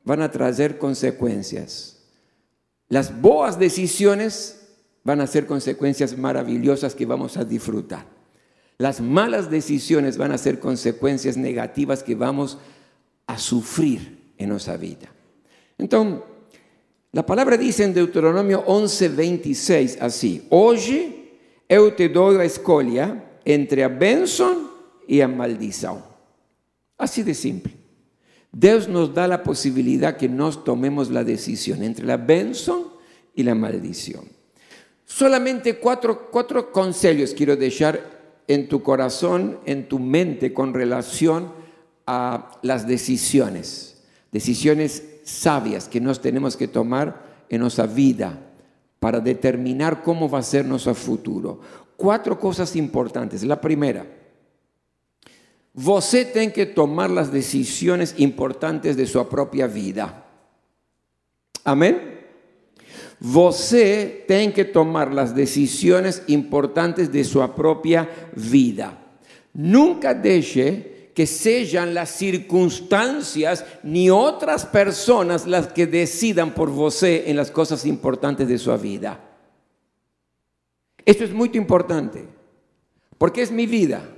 van 0.05 0.23
a 0.23 0.31
traer 0.31 0.79
consecuencias. 0.79 1.99
Las 2.89 3.21
boas 3.21 3.59
decisiones 3.59 4.69
van 5.05 5.21
a 5.21 5.27
ser 5.27 5.47
consecuencias 5.47 6.17
maravillosas 6.17 6.95
que 6.95 7.07
vamos 7.07 7.37
a 7.37 7.45
disfrutar. 7.45 8.07
Las 8.79 9.01
malas 9.01 9.51
decisiones 9.51 10.17
van 10.17 10.33
a 10.33 10.39
ser 10.39 10.61
consecuencias 10.61 11.37
negativas 11.37 12.03
que 12.03 12.15
vamos 12.15 12.59
a 13.27 13.39
sufrir 13.39 14.33
en 14.37 14.51
nuestra 14.51 14.77
vida. 14.77 15.09
Entonces, 15.77 16.21
la 17.13 17.25
palabra 17.25 17.57
dice 17.57 17.85
en 17.85 17.95
Deuteronomio 17.95 18.65
11:26 18.67 19.99
así: 20.01 20.47
Hoy 20.51 21.31
eu 21.69 21.91
te 21.95 22.09
doy 22.09 22.37
a 22.37 22.45
escolha 22.45 23.25
entre 23.45 23.83
a 23.83 23.89
bênção 23.89 24.71
y 25.07 25.21
a 25.21 25.29
maldición. 25.29 26.03
Así 26.99 27.23
de 27.23 27.35
simple. 27.35 27.73
Dios 28.53 28.89
nos 28.89 29.15
da 29.15 29.29
la 29.29 29.43
posibilidad 29.43 30.17
que 30.17 30.29
nos 30.29 30.65
tomemos 30.65 31.11
la 31.11 31.23
decisión 31.25 31.83
entre 31.83 32.07
la 32.07 32.17
bendición 32.17 32.85
y 33.35 33.43
la 33.43 33.55
maldición. 33.55 34.25
Solamente 35.05 35.79
cuatro, 35.79 36.29
cuatro 36.31 36.73
consejos 36.73 37.35
quiero 37.35 37.57
dejar 37.57 38.43
en 38.47 38.69
tu 38.69 38.83
corazón, 38.83 39.61
en 39.65 39.89
tu 39.89 39.99
mente 39.99 40.53
con 40.53 40.75
relación 40.75 41.53
a 42.07 42.59
las 42.63 42.87
decisiones, 42.87 44.03
decisiones 44.33 45.18
sabias 45.29 45.89
que 45.89 46.01
nos 46.01 46.21
tenemos 46.21 46.57
que 46.57 46.67
tomar 46.67 47.45
en 47.51 47.61
nuestra 47.61 47.87
vida 47.87 48.39
para 48.99 49.21
determinar 49.21 50.03
cómo 50.03 50.29
va 50.29 50.39
a 50.39 50.43
ser 50.43 50.65
nuestro 50.65 50.95
futuro. 50.95 51.61
Cuatro 51.97 52.39
cosas 52.39 52.75
importantes. 52.77 53.43
La 53.45 53.61
primera, 53.61 54.07
você 55.75 56.25
tiene 56.25 56.53
que 56.53 56.67
tomar 56.67 57.11
las 57.11 57.31
decisiones 57.31 58.15
importantes 58.17 58.97
de 58.97 59.07
su 59.07 59.25
propia 59.29 59.67
vida. 59.67 60.25
Amén. 61.65 62.17
Você 63.21 64.25
tem 64.27 64.51
que 64.53 64.65
tomar 64.65 65.13
las 65.13 65.35
decisiones 65.35 66.23
importantes 66.29 67.13
de 67.13 67.25
su 67.25 67.47
propia 67.51 68.09
vida. 68.35 68.97
Nunca 69.53 70.15
deje 70.15 70.98
que 71.19 71.27
sean 71.27 71.95
las 71.95 72.11
circunstancias 72.11 73.65
ni 73.83 74.09
otras 74.09 74.65
personas 74.65 75.49
las 75.49 75.67
que 75.67 75.85
decidan 75.85 76.55
por 76.55 76.71
você 76.71 77.25
en 77.27 77.37
las 77.37 77.51
cosas 77.51 77.85
importantes 77.87 78.47
de 78.47 78.57
su 78.57 78.73
vida. 78.79 79.19
Esto 81.05 81.25
es 81.25 81.33
muy 81.33 81.51
importante, 81.55 82.25
porque 83.19 83.43
es 83.43 83.51
mi 83.51 83.67
vida, 83.67 84.09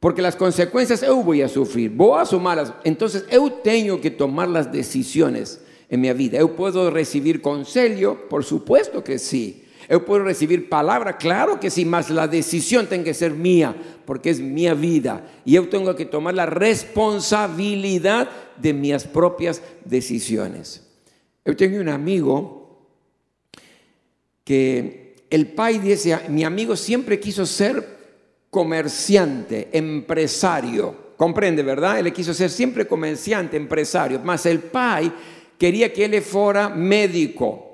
porque 0.00 0.22
las 0.22 0.34
consecuencias 0.34 1.02
yo 1.02 1.22
voy 1.22 1.40
a 1.40 1.48
sufrir, 1.48 1.92
boas 1.92 2.32
o 2.32 2.40
malas. 2.40 2.72
Entonces 2.82 3.26
yo 3.30 3.52
tengo 3.62 4.00
que 4.00 4.10
tomar 4.10 4.48
las 4.48 4.72
decisiones 4.72 5.60
en 5.88 6.00
mi 6.00 6.12
vida. 6.14 6.40
¿Yo 6.40 6.56
puedo 6.56 6.90
recibir 6.90 7.40
consejo? 7.40 8.18
Por 8.28 8.42
supuesto 8.42 9.04
que 9.04 9.20
sí. 9.20 9.66
¿Yo 9.90 10.04
puedo 10.04 10.22
recibir 10.22 10.68
palabra? 10.68 11.16
Claro 11.16 11.58
que 11.58 11.68
sí, 11.68 11.84
mas 11.84 12.10
la 12.10 12.28
decisión 12.28 12.86
tiene 12.86 13.02
que 13.02 13.12
ser 13.12 13.32
mía, 13.32 13.74
porque 14.04 14.30
es 14.30 14.38
mi 14.38 14.70
vida. 14.74 15.26
Y 15.44 15.54
yo 15.54 15.68
tengo 15.68 15.96
que 15.96 16.04
tomar 16.04 16.34
la 16.34 16.46
responsabilidad 16.46 18.30
de 18.56 18.72
mis 18.72 19.02
propias 19.02 19.60
decisiones. 19.84 20.86
Yo 21.44 21.56
tengo 21.56 21.80
un 21.80 21.88
amigo 21.88 22.86
que 24.44 25.16
el 25.28 25.48
pai 25.48 25.80
dice, 25.80 26.20
mi 26.28 26.44
amigo 26.44 26.76
siempre 26.76 27.18
quiso 27.18 27.44
ser 27.44 27.98
comerciante, 28.48 29.70
empresario. 29.72 31.10
Comprende, 31.16 31.64
¿verdad? 31.64 31.98
Él 31.98 32.12
quiso 32.12 32.32
ser 32.32 32.50
siempre 32.50 32.86
comerciante, 32.86 33.56
empresario. 33.56 34.20
Mas 34.22 34.46
el 34.46 34.60
pai 34.60 35.12
quería 35.58 35.92
que 35.92 36.04
él 36.04 36.22
fuera 36.22 36.68
médico. 36.68 37.69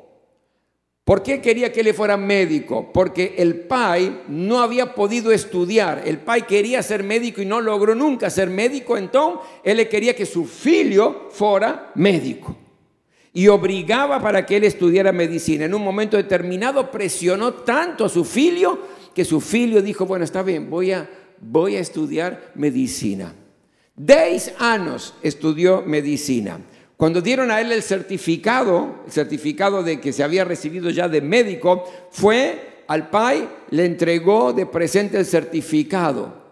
¿Por 1.06 1.22
qué 1.22 1.40
quería 1.40 1.72
que 1.72 1.82
él 1.82 1.94
fuera 1.94 2.16
médico? 2.16 2.90
Porque 2.92 3.36
el 3.38 3.60
pai 3.60 4.22
no 4.26 4.58
había 4.58 4.92
podido 4.92 5.30
estudiar. 5.30 6.02
El 6.04 6.18
pai 6.18 6.42
quería 6.48 6.82
ser 6.82 7.04
médico 7.04 7.40
y 7.40 7.46
no 7.46 7.60
logró 7.60 7.94
nunca 7.94 8.28
ser 8.28 8.50
médico. 8.50 8.96
Entonces, 8.96 9.48
él 9.62 9.88
quería 9.88 10.16
que 10.16 10.26
su 10.26 10.44
filho 10.46 11.28
fuera 11.30 11.92
médico. 11.94 12.56
Y 13.32 13.46
obligaba 13.46 14.20
para 14.20 14.44
que 14.44 14.56
él 14.56 14.64
estudiara 14.64 15.12
medicina. 15.12 15.66
En 15.66 15.74
un 15.74 15.84
momento 15.84 16.16
determinado 16.16 16.90
presionó 16.90 17.54
tanto 17.54 18.04
a 18.04 18.08
su 18.08 18.24
filho 18.24 18.76
que 19.14 19.24
su 19.24 19.40
filho 19.40 19.80
dijo, 19.82 20.06
bueno, 20.06 20.24
está 20.24 20.42
bien, 20.42 20.68
voy 20.68 20.90
a, 20.90 21.08
voy 21.40 21.76
a 21.76 21.80
estudiar 21.80 22.50
medicina. 22.56 23.32
Diez 23.94 24.54
años 24.58 25.14
estudió 25.22 25.82
medicina. 25.82 26.58
Cuando 26.96 27.20
dieron 27.20 27.50
a 27.50 27.60
él 27.60 27.72
el 27.72 27.82
certificado, 27.82 29.02
el 29.04 29.12
certificado 29.12 29.82
de 29.82 30.00
que 30.00 30.12
se 30.12 30.22
había 30.22 30.44
recibido 30.44 30.88
ya 30.88 31.08
de 31.08 31.20
médico, 31.20 31.84
fue 32.10 32.84
al 32.86 33.10
PAI, 33.10 33.48
le 33.70 33.84
entregó 33.84 34.54
de 34.54 34.64
presente 34.64 35.18
el 35.18 35.26
certificado. 35.26 36.46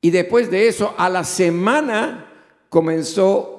Y 0.00 0.10
después 0.10 0.50
de 0.50 0.68
eso, 0.68 0.94
a 0.96 1.08
la 1.08 1.24
semana 1.24 2.28
comenzó 2.68 3.58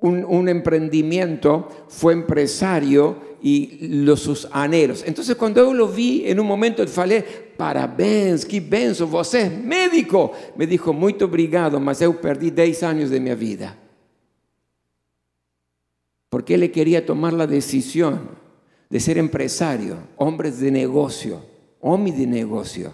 un, 0.00 0.48
emprendimiento, 0.48 1.68
fue 1.88 2.12
empresario 2.12 3.38
y 3.40 4.04
los, 4.04 4.20
sus 4.20 4.48
anhelos. 4.50 5.04
Entonces 5.06 5.36
cuando 5.36 5.64
yo 5.64 5.74
lo 5.74 5.88
vi 5.88 6.24
en 6.26 6.40
un 6.40 6.46
momento, 6.46 6.82
le 6.82 6.88
falei, 6.88 7.24
parabéns, 7.56 8.44
que 8.44 8.60
benzo, 8.60 9.06
você 9.06 9.42
es 9.42 9.52
médico. 9.52 10.32
Me 10.56 10.66
dijo, 10.66 10.92
muy 10.92 11.16
obrigado, 11.20 11.78
mas 11.78 12.00
yo 12.00 12.20
perdí 12.20 12.50
10 12.50 12.82
años 12.82 13.10
de 13.10 13.20
mi 13.20 13.34
vida 13.34 13.76
porque 16.28 16.54
él 16.54 16.70
quería 16.70 17.04
tomar 17.04 17.32
la 17.32 17.46
decisión 17.46 18.30
de 18.90 19.00
ser 19.00 19.18
empresario, 19.18 19.98
hombre 20.16 20.50
de 20.50 20.70
negocio, 20.70 21.40
hombre 21.80 22.12
de 22.12 22.26
negocio, 22.26 22.92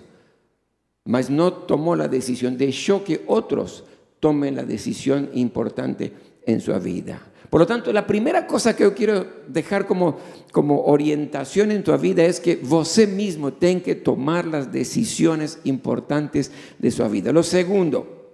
mas 1.04 1.30
no 1.30 1.52
tomó 1.52 1.94
la 1.96 2.08
decisión, 2.08 2.56
dejó 2.56 3.04
que 3.04 3.22
otros 3.26 3.84
tomen 4.20 4.56
la 4.56 4.64
decisión 4.64 5.30
importante 5.34 6.12
en 6.46 6.60
su 6.60 6.72
vida. 6.80 7.20
Por 7.50 7.60
lo 7.60 7.66
tanto, 7.66 7.92
la 7.92 8.06
primera 8.06 8.46
cosa 8.46 8.74
que 8.74 8.82
yo 8.82 8.94
quiero 8.94 9.26
dejar 9.46 9.86
como, 9.86 10.18
como 10.50 10.84
orientación 10.86 11.70
en 11.70 11.84
tu 11.84 11.96
vida 11.98 12.24
es 12.24 12.40
que 12.40 12.56
vos 12.56 12.98
mismo 13.06 13.52
ten 13.52 13.80
que 13.80 13.94
tomar 13.94 14.46
las 14.46 14.72
decisiones 14.72 15.58
importantes 15.64 16.50
de 16.78 16.90
su 16.90 17.08
vida. 17.08 17.32
Lo 17.32 17.42
segundo, 17.42 18.24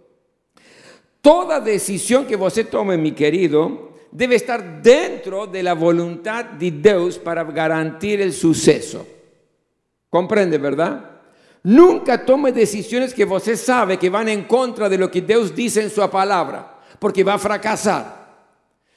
Toda 1.21 1.61
decisión 1.61 2.26
que 2.26 2.37
você 2.37 2.64
tome, 2.64 2.97
mi 2.97 3.12
querido, 3.12 3.89
debe 4.12 4.37
estar 4.37 4.83
dentro 4.83 5.47
de 5.47 5.62
la 5.62 5.75
voluntad 5.75 6.45
de 6.45 6.71
Dios 6.71 7.19
para 7.19 7.45
garantir 7.45 8.21
el 8.21 8.33
suceso. 8.33 9.07
¿Comprende, 10.09 10.59
verdad? 10.59 11.11
Nunca 11.62 12.25
tome 12.25 12.52
decisiones 12.52 13.14
que 13.14 13.25
você 13.25 13.57
sabe 13.57 13.99
que 13.99 14.11
van 14.11 14.29
en 14.29 14.45
contra 14.45 14.88
de 14.88 14.99
lo 14.99 15.11
que 15.11 15.21
Dios 15.21 15.55
dice 15.55 15.83
en 15.83 15.90
su 15.90 16.09
palabra, 16.11 16.79
porque 16.99 17.23
va 17.23 17.35
a 17.35 17.38
fracasar. 17.38 18.21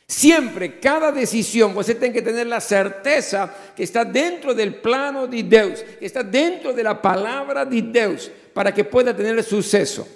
Siempre, 0.07 0.79
cada 0.79 1.11
decisión, 1.11 1.73
você 1.73 1.95
tiene 1.95 2.13
que 2.13 2.21
tener 2.21 2.47
la 2.47 2.59
certeza 2.59 3.53
que 3.75 3.83
está 3.83 4.05
dentro 4.05 4.53
del 4.53 4.75
plano 4.75 5.27
de 5.27 5.43
Dios, 5.43 5.83
que 5.99 6.05
está 6.05 6.23
dentro 6.23 6.73
de 6.73 6.83
la 6.83 7.01
palabra 7.01 7.65
de 7.65 7.81
Dios, 7.81 8.31
para 8.53 8.73
que 8.73 8.83
pueda 8.83 9.15
tener 9.15 9.43
suceso. 9.43 10.07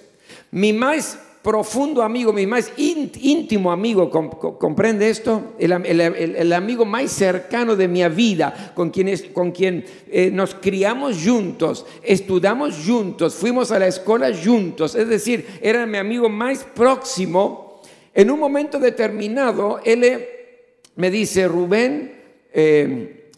Mi 0.52 0.72
más 0.72 1.18
profundo 1.42 2.04
amigo, 2.04 2.34
mi 2.34 2.46
más 2.46 2.72
íntimo 2.78 3.72
amigo, 3.72 4.10
¿comprende 4.60 5.10
esto? 5.10 5.54
El, 5.58 6.52
amigo 6.52 6.84
más 6.84 7.12
cercano 7.12 7.76
de 7.76 7.88
mi 7.88 8.04
vida, 8.10 8.74
con 8.76 8.90
quien, 8.90 9.18
con 9.34 9.52
quien 9.52 9.86
eh, 10.10 10.30
nos 10.32 10.56
criamos 10.56 11.18
juntos, 11.24 11.86
estudiamos 12.04 12.76
juntos, 12.86 13.36
fuimos 13.36 13.72
a 13.72 13.80
la 13.80 13.88
escuela 13.88 14.30
juntos, 14.34 14.96
es 14.96 15.08
decir, 15.08 15.46
era 15.62 15.86
mi 15.86 15.98
amigo 15.98 16.28
más 16.28 16.64
próximo. 16.64 17.82
En 18.14 18.32
un 18.32 18.40
momento 18.40 18.80
determinado, 18.80 19.80
él 19.86 20.26
me 20.96 21.10
dice, 21.12 21.48
Rubén, 21.48 22.14
eh, 22.52 23.32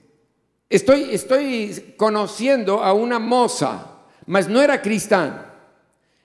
estoy, 0.69 1.09
estoy 1.11 1.93
conociendo 1.97 2.81
a 2.81 2.93
una 2.93 3.19
moza, 3.19 3.99
mas 4.25 4.47
no 4.47 4.61
era 4.61 4.81
cristiana. 4.81 5.53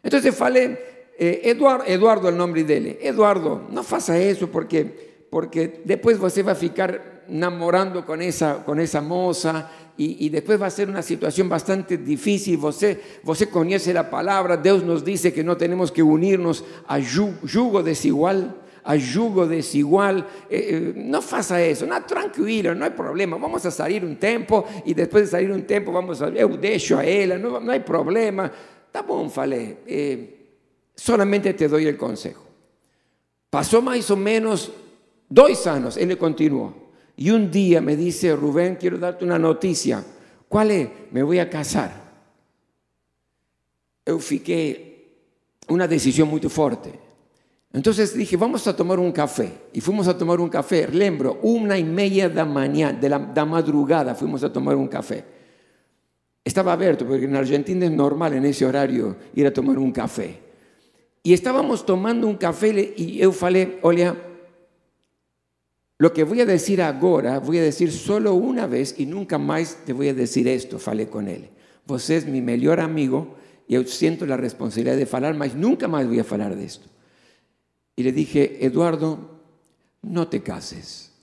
Entonces 0.02 0.34
falei, 0.34 0.78
eh, 1.18 1.42
Eduardo, 1.44 1.84
Eduardo 1.86 2.28
el 2.28 2.36
nombre 2.36 2.64
dele. 2.64 2.98
Eduardo, 3.02 3.62
no 3.70 3.82
faça 3.82 4.18
eso 4.18 4.48
porque, 4.48 5.26
porque 5.30 5.82
después 5.84 6.18
você 6.18 6.42
a 6.42 6.54
ficar 6.54 7.24
namorando 7.28 8.04
con 8.04 8.20
esa, 8.20 8.64
con 8.64 8.80
esa 8.80 9.00
moza 9.00 9.70
y, 9.96 10.26
y, 10.26 10.28
después 10.28 10.60
va 10.60 10.66
a 10.66 10.70
ser 10.70 10.88
una 10.88 11.02
situación 11.02 11.48
bastante 11.48 11.96
difícil. 11.96 12.58
Você, 12.58 13.00
você 13.22 13.46
conoce 13.46 13.94
la 13.94 14.10
palabra, 14.10 14.56
Dios 14.56 14.82
nos 14.82 15.04
dice 15.04 15.32
que 15.32 15.44
no 15.44 15.56
tenemos 15.56 15.92
que 15.92 16.02
unirnos 16.02 16.64
a 16.86 16.98
yugo 16.98 17.82
desigual 17.82 18.60
a 18.84 18.96
yugo 18.96 19.46
desigual. 19.46 20.26
Eh, 20.50 20.68
eh, 20.70 20.92
no 20.94 21.22
faça 21.22 21.60
eso, 21.62 21.86
no, 21.86 22.04
tranquilo, 22.04 22.74
no 22.74 22.84
hay 22.84 22.90
problema. 22.90 23.36
Vamos 23.38 23.64
a 23.64 23.70
salir 23.70 24.04
un 24.04 24.16
tiempo 24.16 24.66
y 24.84 24.94
después 24.94 25.24
de 25.24 25.30
salir 25.30 25.50
un 25.50 25.62
tiempo 25.62 25.90
vamos 25.90 26.20
a, 26.20 26.28
eu 26.28 26.56
deixo 26.56 26.98
a 26.98 27.04
ella, 27.04 27.38
no, 27.38 27.60
no 27.60 27.72
hay 27.72 27.80
problema. 27.80 28.52
Tá 28.92 29.02
bom, 29.02 29.28
falei. 29.30 29.78
Eh, 29.86 30.43
solamente 30.94 31.54
te 31.54 31.68
doy 31.68 31.86
el 31.86 31.96
consejo. 31.96 32.44
Pasó 33.50 33.80
más 33.82 34.10
o 34.10 34.16
menos 34.16 34.72
dos 35.28 35.66
años, 35.66 35.96
él 35.96 36.08
le 36.08 36.18
continuó. 36.18 36.74
Y 37.16 37.30
un 37.30 37.50
día 37.50 37.80
me 37.80 37.96
dice, 37.96 38.34
Rubén, 38.34 38.76
quiero 38.76 38.98
darte 38.98 39.24
una 39.24 39.38
noticia. 39.38 40.04
¿Cuál 40.48 40.70
es? 40.70 40.88
Me 41.12 41.22
voy 41.22 41.38
a 41.38 41.48
casar. 41.48 42.02
Yo 44.04 44.18
una 45.68 45.86
decisión 45.86 46.28
muy 46.28 46.40
fuerte. 46.40 46.92
Entonces 47.72 48.16
dije, 48.16 48.36
vamos 48.36 48.66
a 48.68 48.76
tomar 48.76 49.00
un 49.00 49.10
café. 49.10 49.52
Y 49.72 49.80
fuimos 49.80 50.06
a 50.06 50.16
tomar 50.16 50.40
un 50.40 50.48
café, 50.48 50.86
lembro, 50.88 51.40
una 51.42 51.76
y 51.76 51.84
media 51.84 52.28
de 52.28 52.44
mañana, 52.44 52.98
de 52.98 53.08
la, 53.08 53.18
madrugada 53.18 54.14
fuimos 54.14 54.44
a 54.44 54.52
tomar 54.52 54.76
un 54.76 54.86
café. 54.86 55.24
Estaba 56.44 56.74
abierto, 56.74 57.06
porque 57.06 57.24
en 57.24 57.34
Argentina 57.34 57.86
es 57.86 57.90
normal 57.90 58.34
en 58.34 58.44
ese 58.44 58.64
horario 58.64 59.16
ir 59.34 59.46
a 59.46 59.52
tomar 59.52 59.78
un 59.78 59.90
café. 59.90 60.43
Y 61.26 61.32
estábamos 61.32 61.86
tomando 61.86 62.26
un 62.26 62.36
café 62.36 62.92
y 62.98 63.16
yo 63.16 63.32
falei, 63.32 63.78
olha, 63.80 64.14
lo 65.96 66.12
que 66.12 66.22
voy 66.22 66.42
a 66.42 66.44
decir 66.44 66.82
ahora, 66.82 67.38
voy 67.38 67.56
a 67.56 67.62
decir 67.62 67.90
solo 67.92 68.34
una 68.34 68.66
vez 68.66 68.94
y 68.98 69.06
nunca 69.06 69.38
más 69.38 69.78
te 69.86 69.94
voy 69.94 70.08
a 70.08 70.14
decir 70.14 70.46
esto, 70.46 70.78
falei 70.78 71.06
con 71.06 71.26
él. 71.26 71.48
Vos 71.86 72.10
es 72.10 72.26
mi 72.26 72.42
mejor 72.42 72.78
amigo 72.78 73.36
y 73.66 73.72
yo 73.72 73.84
siento 73.84 74.26
la 74.26 74.36
responsabilidad 74.36 74.98
de 74.98 75.06
falar, 75.06 75.34
mas 75.34 75.54
nunca 75.54 75.88
más 75.88 76.06
voy 76.06 76.18
a 76.18 76.24
falar 76.24 76.54
de 76.54 76.66
esto. 76.66 76.90
Y 77.96 78.02
le 78.02 78.12
dije, 78.12 78.58
Eduardo, 78.66 79.40
no 80.02 80.28
te 80.28 80.42
cases. 80.42 81.13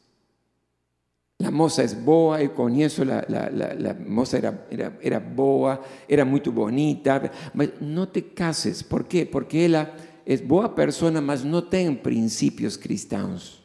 La 1.42 1.50
moza 1.50 1.84
es 1.84 2.06
boa, 2.06 2.40
yo 2.40 2.54
conozco 2.54 3.04
la, 3.04 3.26
la, 3.28 3.96
moza 4.08 4.38
era, 4.38 4.68
era, 4.70 4.96
era, 5.02 5.18
boa, 5.18 5.82
era 6.08 6.24
muy 6.24 6.40
bonita, 6.42 7.32
no 7.80 8.08
te 8.10 8.32
cases, 8.32 8.84
por 8.84 9.08
qué? 9.08 9.26
Porque 9.26 9.66
ella 9.66 9.92
es 10.24 10.48
boa 10.48 10.76
persona, 10.76 11.20
mas 11.20 11.44
no 11.44 11.64
tiene 11.64 11.96
principios 11.96 12.78
cristianos. 12.78 13.58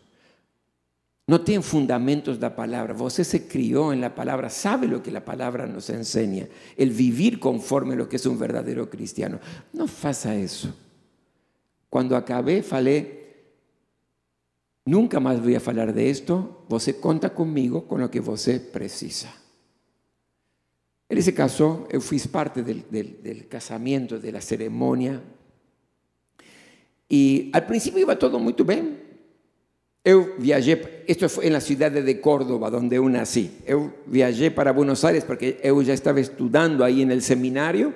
No 1.27 1.43
tiene 1.43 1.61
fundamentos 1.61 2.37
de 2.37 2.47
la 2.47 2.57
palabra. 2.57 2.95
Você 2.95 3.25
se 3.25 3.47
crió 3.47 3.93
en 3.93 4.01
la 4.01 4.15
palabra, 4.15 4.49
sabe 4.49 4.87
lo 4.87 5.03
que 5.03 5.11
la 5.11 5.25
palabra 5.25 5.67
nos 5.67 5.91
enseña, 5.91 6.49
el 6.79 6.93
vivir 6.93 7.39
conforme 7.39 7.93
a 7.93 7.97
lo 7.97 8.09
que 8.09 8.17
es 8.17 8.25
un 8.25 8.39
verdadero 8.39 8.89
cristiano. 8.89 9.39
No 9.75 9.87
faça 9.87 10.35
eso. 10.35 10.75
Cuando 11.91 12.17
acabé, 12.17 12.63
falei, 12.63 13.26
Nunca 14.87 15.19
más 15.19 15.43
voy 15.43 15.57
a 15.57 15.59
hablar 15.59 15.93
de 15.93 16.09
esto. 16.09 16.65
Você 16.69 17.01
conta 17.01 17.35
conmigo 17.35 17.89
con 17.89 18.01
lo 18.01 18.09
que 18.09 18.21
você 18.21 18.61
precisa. 18.61 19.35
Él 21.09 21.23
se 21.23 21.35
casó, 21.35 21.89
yo 21.93 22.01
fui 22.01 22.19
parte 22.21 22.63
del, 22.63 22.85
del, 22.91 23.49
casamiento, 23.49 24.19
de 24.19 24.31
la 24.31 24.41
ceremonia. 24.41 25.21
Y 27.09 27.51
al 27.53 27.67
principio 27.67 28.01
iba 28.01 28.17
todo 28.17 28.39
muy 28.39 28.55
bien. 28.65 29.01
Yo 30.05 30.35
viajé, 30.39 31.05
esto 31.09 31.29
fue 31.29 31.49
en 31.49 31.55
la 31.55 31.61
ciudad 31.61 31.91
de 31.91 32.21
Córdoba, 32.21 32.71
donde 32.71 32.95
yo 32.95 33.09
nací. 33.09 33.59
Yo 33.67 33.93
viajé 34.07 34.53
para 34.53 34.71
Buenos 34.71 35.05
Aires 35.05 35.25
porque 35.25 35.61
yo 35.65 35.83
ya 35.83 35.95
estaba 35.95 36.21
estudiando 36.21 36.85
ahí 36.85 37.03
en 37.03 37.11
el 37.11 37.23
seminario. 37.23 37.93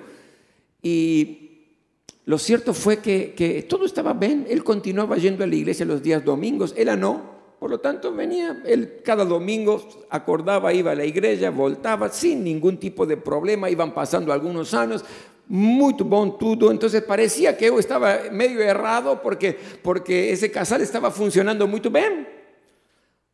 Lo 2.26 2.38
cierto 2.38 2.74
fue 2.74 2.98
que, 2.98 3.66
todo 3.68 3.85
estaba 3.85 4.12
bien. 4.12 4.46
Él 4.48 4.62
continuaba 4.62 5.16
yendo 5.16 5.44
a 5.44 5.46
la 5.46 5.54
iglesia 5.54 5.87
los 5.87 6.02
días 6.02 6.24
domingos, 6.24 6.74
ella 6.76 6.96
no. 6.96 7.40
Por 7.59 7.70
lo 7.70 7.78
tanto, 7.78 8.14
venía, 8.14 8.62
él 8.64 9.00
cada 9.04 9.24
domingo 9.24 9.87
acordaba, 10.09 10.72
iba 10.72 10.92
a 10.92 10.94
la 10.94 11.04
iglesia, 11.04 11.50
voltaba 11.50 12.09
sin 12.09 12.42
ningún 12.42 12.78
tipo 12.78 13.04
de 13.04 13.18
problema. 13.18 13.68
Iban 13.68 13.92
pasando 13.92 14.33
algunos 14.33 14.72
años, 14.72 15.04
muy 15.46 15.92
buen 15.92 16.38
todo. 16.38 16.70
Entonces 16.70 17.02
parecía 17.02 17.56
que 17.56 17.66
yo 17.66 17.78
estaba 17.78 18.18
medio 18.33 18.61
errado 18.61 19.20
porque, 19.20 19.59
porque 19.83 20.33
ese 20.33 20.50
casal 20.50 20.80
estaba 20.80 21.11
funcionando 21.11 21.66
muy 21.66 21.80
bien. 21.80 22.26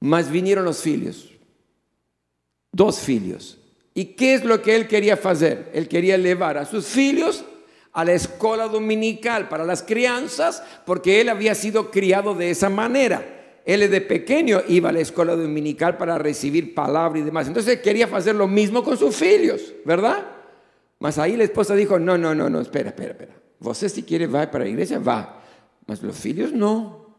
Mas 0.00 0.30
vinieron 0.30 0.64
los 0.64 0.84
hijos, 0.86 1.30
dos 2.72 3.08
hijos. 3.08 3.58
¿Y 3.94 4.06
qué 4.16 4.34
es 4.34 4.44
lo 4.44 4.60
que 4.60 4.76
él 4.76 4.88
quería 4.88 5.14
hacer? 5.14 5.70
Él 5.72 5.88
quería 5.88 6.18
llevar 6.18 6.58
a 6.58 6.66
sus 6.66 6.96
hijos 6.96 7.45
a 7.96 8.04
la 8.04 8.12
escuela 8.12 8.68
dominical 8.68 9.48
para 9.48 9.64
las 9.64 9.82
crianzas 9.82 10.62
porque 10.84 11.22
él 11.22 11.30
había 11.30 11.54
sido 11.54 11.90
criado 11.90 12.34
de 12.34 12.50
esa 12.50 12.68
manera. 12.68 13.62
Él 13.64 13.90
de 13.90 14.00
pequeño 14.02 14.60
iba 14.68 14.90
a 14.90 14.92
la 14.92 15.00
escuela 15.00 15.34
dominical 15.34 15.96
para 15.96 16.18
recibir 16.18 16.74
palabra 16.74 17.18
y 17.18 17.22
demás. 17.22 17.46
Entonces 17.46 17.80
quería 17.80 18.04
hacer 18.04 18.34
lo 18.34 18.48
mismo 18.48 18.84
con 18.84 18.98
sus 18.98 19.22
hijos, 19.22 19.72
¿verdad? 19.86 20.26
Mas 20.98 21.16
ahí 21.16 21.38
la 21.38 21.44
esposa 21.44 21.74
dijo, 21.74 21.98
no, 21.98 22.18
no, 22.18 22.34
no, 22.34 22.50
no, 22.50 22.60
espera, 22.60 22.90
espera, 22.90 23.12
espera. 23.12 23.34
Vos 23.60 23.78
si 23.78 24.02
quiere 24.02 24.26
va 24.26 24.50
para 24.50 24.64
la 24.64 24.70
iglesia, 24.70 24.98
va. 24.98 25.42
Mas 25.86 26.02
los 26.02 26.24
hijos 26.26 26.52
no. 26.52 27.16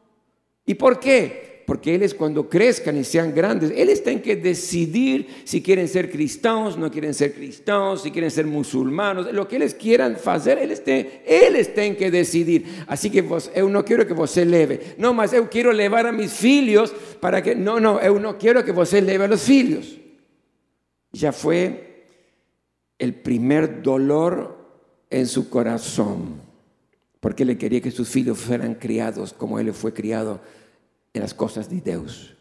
¿Y 0.64 0.76
por 0.76 1.00
qué? 1.00 1.57
Porque 1.68 1.94
ellos 1.94 2.14
cuando 2.14 2.48
crezcan 2.48 2.96
y 2.96 3.04
sean 3.04 3.36
grandes, 3.36 3.74
ellos 3.76 4.02
tienen 4.02 4.24
que 4.24 4.38
decidir 4.38 5.28
si 5.44 5.62
quieren 5.62 5.90
ser 5.90 6.10
cristianos, 6.10 6.78
no 6.78 6.90
quieren 6.90 7.14
ser 7.14 7.34
cristianos, 7.34 8.04
si 8.04 8.10
quieren 8.10 8.32
ser 8.32 8.46
musulmanos, 8.46 9.34
lo 9.34 9.50
que 9.50 9.58
ellos 9.58 9.74
quieran 9.74 10.16
hacer, 10.26 10.60
ellos 10.60 10.82
tienen, 10.82 11.98
que 11.98 12.10
decidir. 12.10 12.86
Así 12.88 13.10
que 13.10 13.22
vos, 13.22 13.52
yo 13.54 13.68
no 13.68 13.84
quiero 13.84 14.08
que 14.08 14.14
vos 14.14 14.38
leve, 14.38 14.96
no, 14.98 15.14
más 15.14 15.34
yo 15.34 15.50
quiero 15.50 15.74
levar 15.74 16.08
a 16.08 16.14
mis 16.14 16.42
hijos 16.46 16.96
para 17.20 17.44
que, 17.44 17.54
no, 17.54 17.82
no, 17.82 18.02
yo 18.02 18.18
no 18.18 18.38
quiero 18.38 18.64
que 18.64 18.72
vos 18.72 18.94
leve 18.94 19.26
a 19.26 19.28
los 19.28 19.50
hijos. 19.50 19.98
Ya 21.12 21.34
fue 21.34 22.06
el 22.98 23.14
primer 23.14 23.82
dolor 23.82 24.58
en 25.10 25.28
su 25.28 25.50
corazón, 25.50 26.40
porque 27.20 27.44
él 27.44 27.58
quería 27.58 27.82
que 27.82 27.92
sus 27.92 28.16
hijos 28.16 28.38
fueran 28.38 28.76
criados 28.76 29.34
como 29.34 29.60
él 29.60 29.74
fue 29.74 29.94
criado 29.94 30.40
las 31.20 31.34
cosas 31.34 31.70
de 31.70 31.82
Dios. 31.82 32.36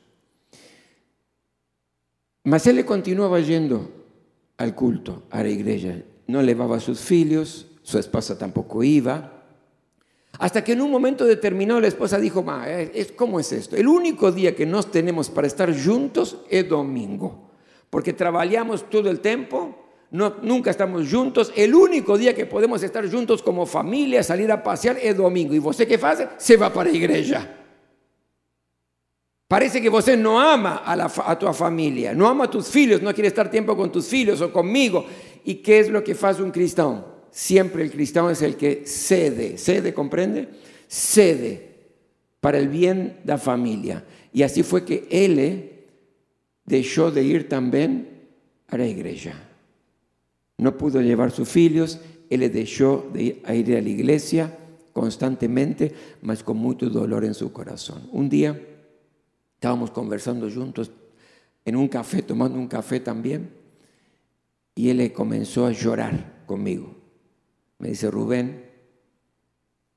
Mas 2.45 2.67
él 2.67 2.85
continuaba 2.85 3.41
yendo 3.41 3.91
al 4.57 4.75
culto, 4.75 5.25
a 5.31 5.43
la 5.43 5.49
iglesia. 5.49 6.05
No 6.29 6.43
llevaba 6.43 6.77
a 6.77 6.81
sus 6.81 7.11
hijos, 7.11 7.67
su 7.83 7.99
esposa 7.99 8.39
tampoco 8.39 8.83
iba. 8.83 9.33
Hasta 10.39 10.63
que 10.63 10.73
en 10.73 10.83
un 10.83 10.91
momento 10.91 11.25
determinado 11.25 11.81
la 11.81 11.89
esposa 11.89 12.19
dijo, 12.19 12.43
Ma, 12.43 12.69
es, 12.69 13.13
¿cómo 13.13 13.41
es 13.41 13.53
esto? 13.53 13.77
El 13.77 13.89
único 13.89 14.31
día 14.31 14.55
que 14.55 14.67
nos 14.67 14.91
tenemos 14.91 15.31
para 15.31 15.47
estar 15.47 15.75
juntos 15.77 16.39
es 16.51 16.69
domingo, 16.69 17.51
porque 17.91 18.13
trabajamos 18.13 18.89
todo 18.91 19.09
el 19.11 19.21
tiempo, 19.21 19.87
no, 20.11 20.37
nunca 20.43 20.71
estamos 20.71 21.11
juntos. 21.11 21.53
El 21.57 21.75
único 21.75 22.17
día 22.17 22.35
que 22.35 22.47
podemos 22.47 22.83
estar 22.83 23.11
juntos 23.11 23.43
como 23.43 23.67
familia, 23.67 24.23
salir 24.23 24.53
a 24.53 24.63
pasear, 24.63 24.99
es 25.03 25.17
domingo. 25.17 25.55
¿Y 25.55 25.59
você 25.59 25.87
qué 25.87 25.99
hace? 26.01 26.29
Se 26.37 26.57
va 26.57 26.73
para 26.73 26.91
la 26.91 26.97
iglesia. 26.97 27.66
Parece 29.49 29.81
que 29.81 29.89
você 29.89 30.17
no 30.17 30.41
ama 30.41 30.83
a, 30.85 30.97
la, 30.97 31.05
a 31.05 31.39
tu 31.39 31.53
familia, 31.53 32.13
no 32.13 32.27
ama 32.27 32.45
a 32.45 32.51
tus 32.51 32.75
hijos, 32.75 33.01
no 33.01 33.15
quiere 33.15 33.29
estar 33.29 33.49
tiempo 33.49 33.77
con 33.77 33.93
tus 33.93 34.13
hijos 34.13 34.41
o 34.41 34.53
conmigo. 34.53 35.07
¿Y 35.45 35.57
qué 35.57 35.79
es 35.79 35.89
lo 35.89 36.03
que 36.03 36.17
hace 36.21 36.43
un 36.43 36.51
cristiano? 36.51 37.05
Siempre 37.31 37.85
el 37.85 37.93
cristiano 37.93 38.29
es 38.31 38.43
el 38.43 38.57
que 38.57 38.83
cede, 38.87 39.57
cede, 39.57 39.95
¿comprende? 39.95 40.49
Cede 40.89 41.77
para 42.41 42.59
el 42.59 42.69
bien 42.69 43.19
de 43.23 43.33
la 43.33 43.39
familia. 43.39 44.05
Y 44.33 44.43
así 44.43 44.65
fue 44.65 44.85
que 44.85 45.07
él 45.11 45.71
dejó 46.65 47.13
de 47.13 47.23
ir 47.23 47.49
también 47.49 48.09
a 48.67 48.77
la 48.77 48.87
iglesia. 48.87 49.41
No 50.59 50.77
pudo 50.77 51.01
llevar 51.01 51.31
sus 51.31 51.57
hijos, 51.57 52.01
él 52.31 52.51
dejó 52.53 53.09
de 53.13 53.23
ir 53.23 53.43
a, 53.45 53.55
ir 53.55 53.77
a 53.77 53.81
la 53.81 53.89
iglesia 53.89 54.59
constantemente, 54.93 55.93
mas 56.23 56.43
con 56.43 56.57
mucho 56.57 56.91
dolor 56.91 57.25
en 57.25 57.35
su 57.35 57.53
corazón. 57.53 58.09
Un 58.11 58.29
día 58.29 58.61
estábamos 59.57 59.91
conversando 59.91 60.51
juntos 60.51 60.91
en 61.65 61.77
un 61.77 61.89
café, 61.89 62.23
tomando 62.23 62.59
un 62.59 62.69
café 62.69 63.01
también, 63.01 63.51
y 64.75 64.91
él 64.91 65.13
comenzó 65.13 65.67
a 65.67 65.73
llorar 65.73 66.45
conmigo. 66.47 66.95
Me 67.79 67.89
dice, 67.89 68.11
Rubén, 68.11 68.65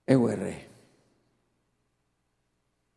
erré. 0.08 0.67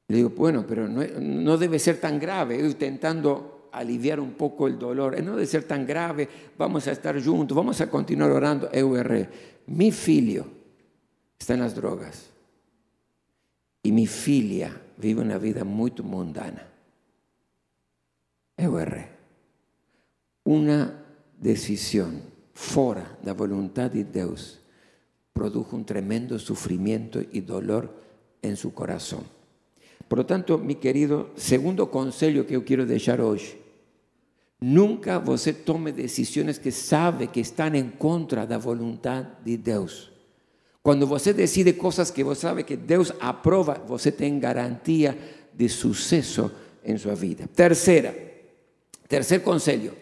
Le 0.09 0.16
digo, 0.16 0.31
bueno, 0.31 0.64
pero 0.66 0.88
no, 0.88 1.57
debe 1.59 1.79
ser 1.79 2.01
tan 2.01 2.18
grave, 2.18 2.59
intentando 2.59 3.68
aliviar 3.72 4.20
un 4.20 4.33
poco 4.33 4.66
el 4.66 4.79
dolor, 4.79 5.20
no 5.22 5.33
debe 5.33 5.46
ser 5.46 5.64
tan 5.64 5.87
grave, 5.87 6.29
vamos 6.57 6.87
a 6.87 6.92
estar 6.92 7.22
juntos, 7.22 7.57
vamos 7.57 7.81
a 7.81 7.90
continuar 7.90 8.31
orando, 8.31 8.70
erré. 8.72 9.29
Mi 9.66 9.90
filho 9.90 10.46
está 11.38 11.55
en 11.55 11.61
las 11.61 11.75
drogas 11.75 12.31
y 13.83 13.90
mi 13.90 14.07
filia 14.07 14.81
vive 14.96 15.20
una 15.20 15.38
vida 15.38 15.64
muy 15.64 15.92
mundana. 16.02 16.66
Eu 18.57 18.78
erré. 18.78 19.11
Una 20.44 21.05
decisión 21.38 22.22
fora 22.55 23.18
da 23.22 23.33
voluntad 23.33 23.90
de 23.90 24.05
Dios 24.05 24.61
produjo 25.33 25.76
un 25.76 25.85
tremendo 25.85 26.38
sufrimiento 26.38 27.20
y 27.33 27.40
dolor 27.40 27.92
en 28.42 28.57
su 28.57 28.74
corazón. 28.74 29.24
Por 30.09 30.18
lo 30.18 30.26
tanto, 30.26 30.59
mi 30.59 30.74
querido, 30.74 31.31
segundo 31.37 31.90
consejo 31.90 32.46
que 32.46 32.55
yo 32.55 32.64
quiero 32.64 32.85
dejar 32.85 33.20
hoy, 33.20 33.40
nunca 34.61 35.18
você 35.18 35.52
tome 35.52 35.92
decisiones 35.92 36.59
que 36.59 36.70
sabe 36.70 37.28
que 37.28 37.40
están 37.40 37.74
en 37.74 37.92
contra 37.92 38.46
da 38.46 38.59
voluntad 38.59 39.24
de 39.44 39.57
Dios. 39.57 40.12
Cuando 40.83 41.07
você 41.07 41.33
decide 41.33 41.77
cosas 41.77 42.11
que 42.11 42.25
vos 42.25 42.38
sabe 42.38 42.64
que 42.64 42.77
Dios 42.77 43.14
aprova, 43.21 43.81
você 43.87 44.11
tem 44.11 44.40
garantía 44.40 45.16
de 45.53 45.68
suceso 45.68 46.51
en 46.83 46.99
su 46.99 47.14
vida. 47.14 47.47
Tercera, 47.47 48.12
tercer 49.07 49.42
consejo, 49.42 49.95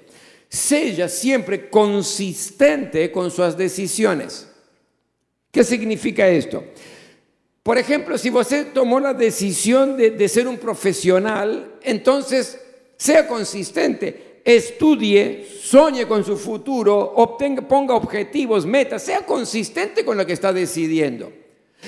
sea 0.49 1.09
siempre 1.09 1.69
consistente 1.69 3.13
con 3.13 3.31
sus 3.31 3.57
decisiones. 3.57 4.49
¿Qué 5.51 5.65
significa 5.65 6.27
esto? 6.29 6.65
Por 7.63 7.77
ejemplo, 7.77 8.17
si 8.17 8.31
usted 8.31 8.73
tomó 8.73 9.01
la 9.01 9.13
decisión 9.13 9.97
de, 9.97 10.29
ser 10.29 10.49
un 10.49 10.57
profesional, 10.57 11.75
entonces 11.83 12.59
sea 12.97 13.29
consistente, 13.29 14.30
estudie, 14.45 15.47
sueñe 15.61 16.07
con 16.07 16.25
su 16.25 16.37
futuro, 16.37 16.99
obtenga, 17.17 17.63
ponga 17.63 17.95
objetivos, 17.95 18.67
metas, 18.67 19.03
sea 19.03 19.25
consistente 19.25 20.05
con 20.05 20.17
lo 20.17 20.27
que 20.27 20.33
está 20.33 20.53
decidiendo. 20.53 21.33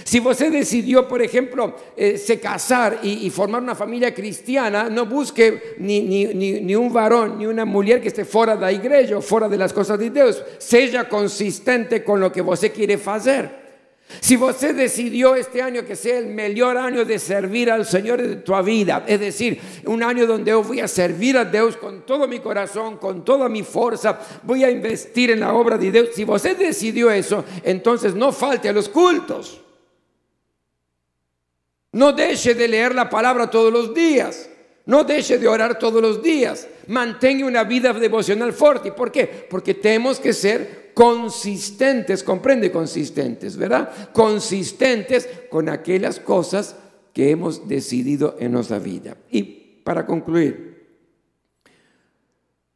Si 0.05 0.21
usted 0.21 0.51
decidió, 0.51 1.07
por 1.07 1.21
ejemplo, 1.21 1.77
eh, 1.97 2.17
se 2.17 2.41
casar 2.41 3.01
y, 3.03 3.29
formar 3.29 3.63
una 3.63 3.75
familia 3.75 4.15
cristiana, 4.15 4.89
no 4.89 5.05
busque 5.05 5.75
ni, 5.79 6.01
ni, 6.01 6.75
un 6.75 6.93
varón 6.93 7.39
ni 7.39 7.45
una 7.45 7.67
mujer 7.67 8.01
que 8.01 8.09
esté 8.09 8.25
fuera 8.25 8.55
de 8.55 8.63
la 8.63 8.73
iglesia 8.73 9.21
fuera 9.21 9.49
de 9.49 9.59
las 9.59 9.73
cosas 9.73 9.99
de 9.99 10.09
Dios. 10.09 10.43
Sea 10.59 11.09
consistente 11.09 12.03
con 12.03 12.21
lo 12.21 12.33
que 12.33 12.41
usted 12.41 12.73
quiere 12.73 12.99
hacer. 13.05 13.62
Si 14.21 14.37
usted 14.37 14.75
decidió 14.75 15.35
este 15.35 15.63
año 15.63 15.85
que 15.85 15.97
sea 15.97 16.19
el 16.19 16.27
mejor 16.27 16.77
año 16.77 17.05
de 17.05 17.19
servir 17.19 17.71
al 17.71 17.87
Señor 17.87 18.21
de 18.21 18.37
tu 18.37 18.55
vida, 18.63 19.05
es 19.07 19.21
decir, 19.21 19.61
un 19.87 20.03
año 20.03 20.27
donde 20.27 20.51
yo 20.51 20.63
voy 20.63 20.81
a 20.81 20.89
servir 20.89 21.37
a 21.37 21.45
Dios 21.45 21.77
con 21.77 22.07
todo 22.07 22.29
mi 22.29 22.39
corazón, 22.41 22.99
con 22.99 23.25
toda 23.25 23.49
mi 23.49 23.63
fuerza, 23.63 24.19
voy 24.43 24.65
a 24.65 24.71
investir 24.71 25.31
en 25.31 25.41
la 25.41 25.53
obra 25.55 25.79
de 25.79 25.91
Dios. 25.91 26.09
Si 26.15 26.25
usted 26.25 26.57
decidió 26.57 27.11
eso, 27.11 27.45
entonces 27.63 28.15
no 28.15 28.33
falte 28.33 28.69
a 28.69 28.73
los 28.73 28.89
cultos. 28.89 29.61
No 31.93 32.13
deje 32.13 32.55
de 32.55 32.69
leer 32.69 32.95
la 32.95 33.11
palabra 33.11 33.51
todos 33.51 33.73
los 33.73 33.93
días. 33.93 34.49
No 34.87 35.05
deje 35.05 35.39
de 35.39 35.49
orar 35.49 35.79
todos 35.79 36.03
los 36.03 36.23
días. 36.23 36.67
Mantenga 36.89 37.47
una 37.47 37.65
vida 37.65 37.93
devocional 37.93 38.53
fuerte. 38.53 38.93
¿Por 38.93 39.13
qué? 39.13 39.47
Porque 39.49 39.75
tenemos 39.75 40.19
que 40.19 40.33
ser 40.33 40.93
consistentes, 40.95 42.23
comprende 42.23 42.71
consistentes, 42.71 43.57
¿verdad? 43.57 44.13
Consistentes 44.13 45.29
con 45.51 45.69
aquellas 45.69 46.19
cosas 46.19 46.77
que 47.13 47.31
hemos 47.31 47.69
decidido 47.69 48.37
en 48.41 48.53
nuestra 48.53 48.79
vida. 48.79 49.17
Y 49.31 49.43
para 49.85 50.05
concluir, 50.05 50.73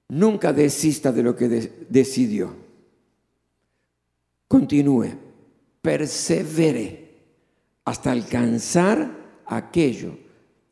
nunca 0.08 0.52
desista 0.52 1.10
de 1.10 1.22
lo 1.22 1.34
que 1.34 1.48
decidió. 1.88 2.54
Continúe, 4.48 5.08
persevere 5.82 7.06
hasta 7.84 8.12
alcanzar 8.12 9.42
aquello 9.46 10.25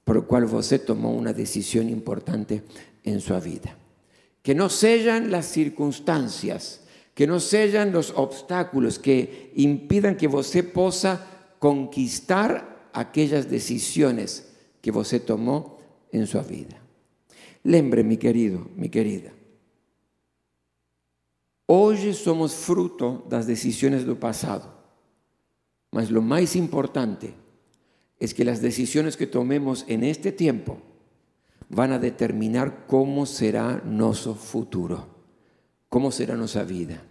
por 0.04 0.16
lo 0.16 0.26
cual 0.26 0.44
usted 0.44 0.84
tomó 0.84 1.12
una 1.12 1.32
decisión 1.32 1.88
importante 1.88 2.62
en 3.02 3.20
su 3.20 3.38
vida. 3.40 3.76
Que 4.42 4.54
no 4.54 4.68
sean 4.68 5.30
las 5.30 5.46
circunstancias, 5.46 6.82
que 7.14 7.26
no 7.26 7.40
sean 7.40 7.92
los 7.92 8.12
obstáculos 8.14 8.98
que 8.98 9.52
impidan 9.56 10.16
que 10.16 10.28
usted 10.28 10.70
possa 10.72 11.26
conquistar 11.58 12.90
aquellas 12.92 13.50
decisiones 13.50 14.52
que 14.82 14.90
usted 14.90 15.22
tomó 15.22 15.78
en 16.12 16.26
su 16.26 16.40
vida. 16.42 16.78
Lembre, 17.62 18.04
mi 18.04 18.18
querido, 18.18 18.68
mi 18.76 18.90
querida, 18.90 19.32
hoy 21.66 22.12
somos 22.12 22.54
fruto 22.54 23.24
de 23.30 23.36
las 23.36 23.46
decisiones 23.46 24.06
del 24.06 24.18
pasado, 24.18 24.74
mas 25.90 26.10
lo 26.10 26.20
más 26.20 26.54
importante 26.56 27.43
es 28.24 28.34
que 28.34 28.44
las 28.44 28.62
decisiones 28.62 29.16
que 29.16 29.26
tomemos 29.26 29.84
en 29.87 30.02
este 30.02 30.32
tiempo 30.32 30.78
van 31.68 31.92
a 31.92 31.98
determinar 31.98 32.87
cómo 32.87 33.26
será 33.26 33.82
nuestro 33.84 34.34
futuro, 34.34 35.06
cómo 35.88 36.10
será 36.10 36.34
nuestra 36.34 36.64
vida. 36.64 37.02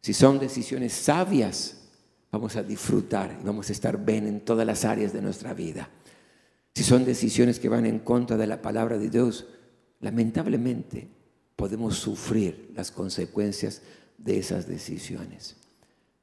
Si 0.00 0.14
son 0.14 0.38
decisiones 0.38 0.92
sabias, 0.92 1.88
vamos 2.30 2.54
a 2.56 2.62
disfrutar 2.62 3.36
y 3.40 3.44
vamos 3.44 3.68
a 3.68 3.72
estar 3.72 4.04
bien 4.04 4.26
en 4.26 4.40
todas 4.40 4.66
las 4.66 4.84
áreas 4.84 5.12
de 5.12 5.22
nuestra 5.22 5.54
vida. 5.54 5.90
Si 6.74 6.84
son 6.84 7.04
decisiones 7.04 7.58
que 7.58 7.68
van 7.68 7.86
en 7.86 7.98
contra 7.98 8.36
de 8.36 8.46
la 8.46 8.62
palabra 8.62 8.96
de 8.96 9.10
Dios, 9.10 9.46
lamentablemente 10.00 11.08
podemos 11.56 11.96
sufrir 11.96 12.70
las 12.76 12.92
consecuencias 12.92 13.82
de 14.16 14.38
esas 14.38 14.68
decisiones. 14.68 15.56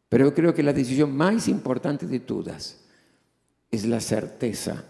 Pero 0.08 0.26
yo 0.26 0.34
creo 0.34 0.54
que 0.54 0.64
la 0.64 0.72
decisión 0.72 1.16
más 1.16 1.50
importante 1.50 2.08
de 2.08 2.22
todas 2.22 2.85
es 3.76 3.86
la 3.86 4.00
certeza 4.00 4.86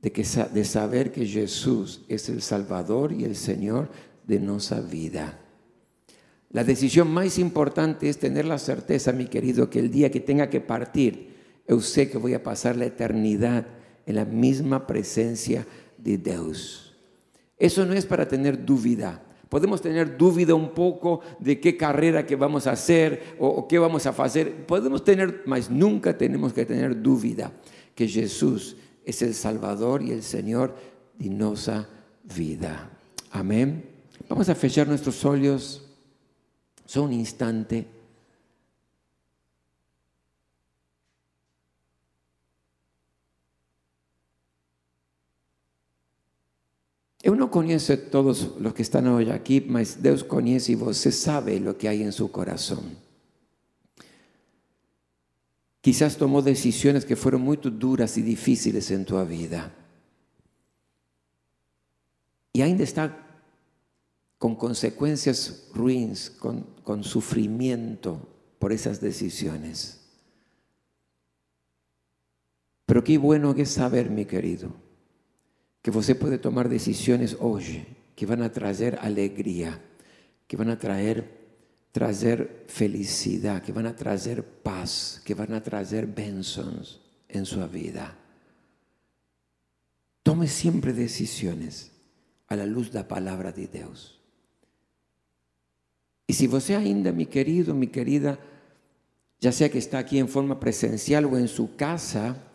de, 0.00 0.12
que, 0.12 0.22
de 0.22 0.64
saber 0.64 1.10
que 1.12 1.26
Jesús 1.26 2.02
es 2.08 2.28
el 2.28 2.42
Salvador 2.42 3.12
y 3.12 3.24
el 3.24 3.36
Señor 3.36 3.88
de 4.26 4.38
nuestra 4.38 4.80
vida. 4.80 5.40
La 6.50 6.62
decisión 6.62 7.10
más 7.10 7.38
importante 7.38 8.08
es 8.08 8.18
tener 8.18 8.44
la 8.44 8.58
certeza, 8.58 9.12
mi 9.12 9.26
querido, 9.26 9.68
que 9.68 9.80
el 9.80 9.90
día 9.90 10.10
que 10.10 10.20
tenga 10.20 10.50
que 10.50 10.60
partir, 10.60 11.34
yo 11.66 11.80
sé 11.80 12.08
que 12.08 12.18
voy 12.18 12.34
a 12.34 12.42
pasar 12.42 12.76
la 12.76 12.84
eternidad 12.84 13.66
en 14.06 14.14
la 14.14 14.24
misma 14.24 14.86
presencia 14.86 15.66
de 15.98 16.18
Dios. 16.18 16.94
Eso 17.58 17.84
no 17.86 17.94
es 17.94 18.06
para 18.06 18.28
tener 18.28 18.64
duda. 18.64 19.22
Podemos 19.48 19.80
tener 19.80 20.16
duda 20.16 20.54
un 20.54 20.70
poco 20.70 21.20
de 21.38 21.60
qué 21.60 21.76
carrera 21.76 22.26
que 22.26 22.36
vamos 22.36 22.66
a 22.66 22.72
hacer 22.72 23.36
o, 23.38 23.66
qué 23.68 23.78
vamos 23.78 24.06
a 24.06 24.10
hacer. 24.10 24.66
Podemos 24.66 25.04
tener, 25.04 25.42
mas 25.46 25.70
nunca 25.70 26.16
tenemos 26.16 26.52
que 26.52 26.64
tener 26.64 27.00
duda 27.00 27.52
que 27.94 28.08
Jesús 28.08 28.76
es 29.04 29.22
el 29.22 29.34
Salvador 29.34 30.02
y 30.02 30.12
el 30.12 30.22
Señor 30.22 30.74
de 31.18 31.28
nuestra 31.28 31.88
vida. 32.34 32.90
Amén. 33.30 33.84
Vamos 34.28 34.48
a 34.48 34.54
fechar 34.54 34.88
nuestros 34.88 35.24
ojos 35.24 35.82
solo 36.86 37.06
un 37.06 37.12
instante. 37.12 37.93
Não 47.44 47.50
conheço 47.50 47.94
todos 48.08 48.40
os 48.40 48.72
que 48.72 48.80
estão 48.80 49.16
hoje 49.16 49.30
aqui, 49.30 49.60
mas 49.60 49.96
Deus 49.96 50.22
conhece 50.22 50.72
e 50.72 50.74
você 50.74 51.12
sabe 51.12 51.56
o 51.68 51.74
que 51.74 51.86
há 51.86 51.94
em 51.94 52.10
seu 52.10 52.26
coração. 52.26 52.82
Quizás 55.82 56.16
tomou 56.16 56.40
decisões 56.40 57.04
que 57.04 57.14
foram 57.14 57.38
muito 57.38 57.70
duras 57.70 58.16
e 58.16 58.22
difíceis 58.22 58.90
em 58.90 59.04
tua 59.04 59.26
vida. 59.26 59.70
E 62.54 62.62
ainda 62.62 62.82
está 62.82 63.14
com 64.38 64.56
consequências 64.56 65.68
ruins, 65.76 66.30
com, 66.30 66.62
com 66.82 67.02
sofrimento 67.02 68.18
por 68.58 68.72
essas 68.72 68.96
decisões. 68.96 70.00
Pero 72.86 73.04
qué 73.04 73.18
bueno 73.18 73.54
que 73.54 73.62
es 73.62 73.70
saber, 73.70 74.08
mi 74.08 74.24
querido, 74.24 74.83
que 75.84 75.90
você 75.90 76.14
pode 76.14 76.38
tomar 76.38 76.66
decisões 76.66 77.34
hoje 77.38 77.86
que 78.16 78.24
vão 78.24 78.42
a 78.42 78.48
trazer 78.48 78.98
alegria, 79.00 79.78
que 80.48 80.56
vão 80.56 80.70
a 80.70 80.76
trazer, 80.76 81.22
trazer 81.92 82.64
felicidade, 82.68 83.66
que 83.66 83.70
vão 83.70 83.86
a 83.86 83.92
trazer 83.92 84.42
paz, 84.42 85.20
que 85.22 85.34
vão 85.34 85.54
a 85.54 85.60
trazer 85.60 86.06
bênçãos 86.06 87.02
em 87.28 87.44
sua 87.44 87.66
vida. 87.66 88.16
Tome 90.22 90.48
sempre 90.48 90.90
decisões 90.90 91.90
a 92.48 92.54
la 92.54 92.64
luz 92.64 92.88
da 92.88 93.04
palavra 93.04 93.52
de 93.52 93.66
Deus. 93.66 94.18
E 96.26 96.32
se 96.32 96.46
você 96.46 96.74
ainda, 96.74 97.12
mi 97.12 97.26
querido, 97.26 97.74
mi 97.74 97.88
querida, 97.88 98.38
já 99.38 99.52
seja 99.52 99.68
que 99.68 99.76
está 99.76 99.98
aqui 99.98 100.16
em 100.16 100.26
forma 100.26 100.56
presencial 100.56 101.24
ou 101.26 101.38
em 101.38 101.46
sua 101.46 101.68
casa, 101.68 102.53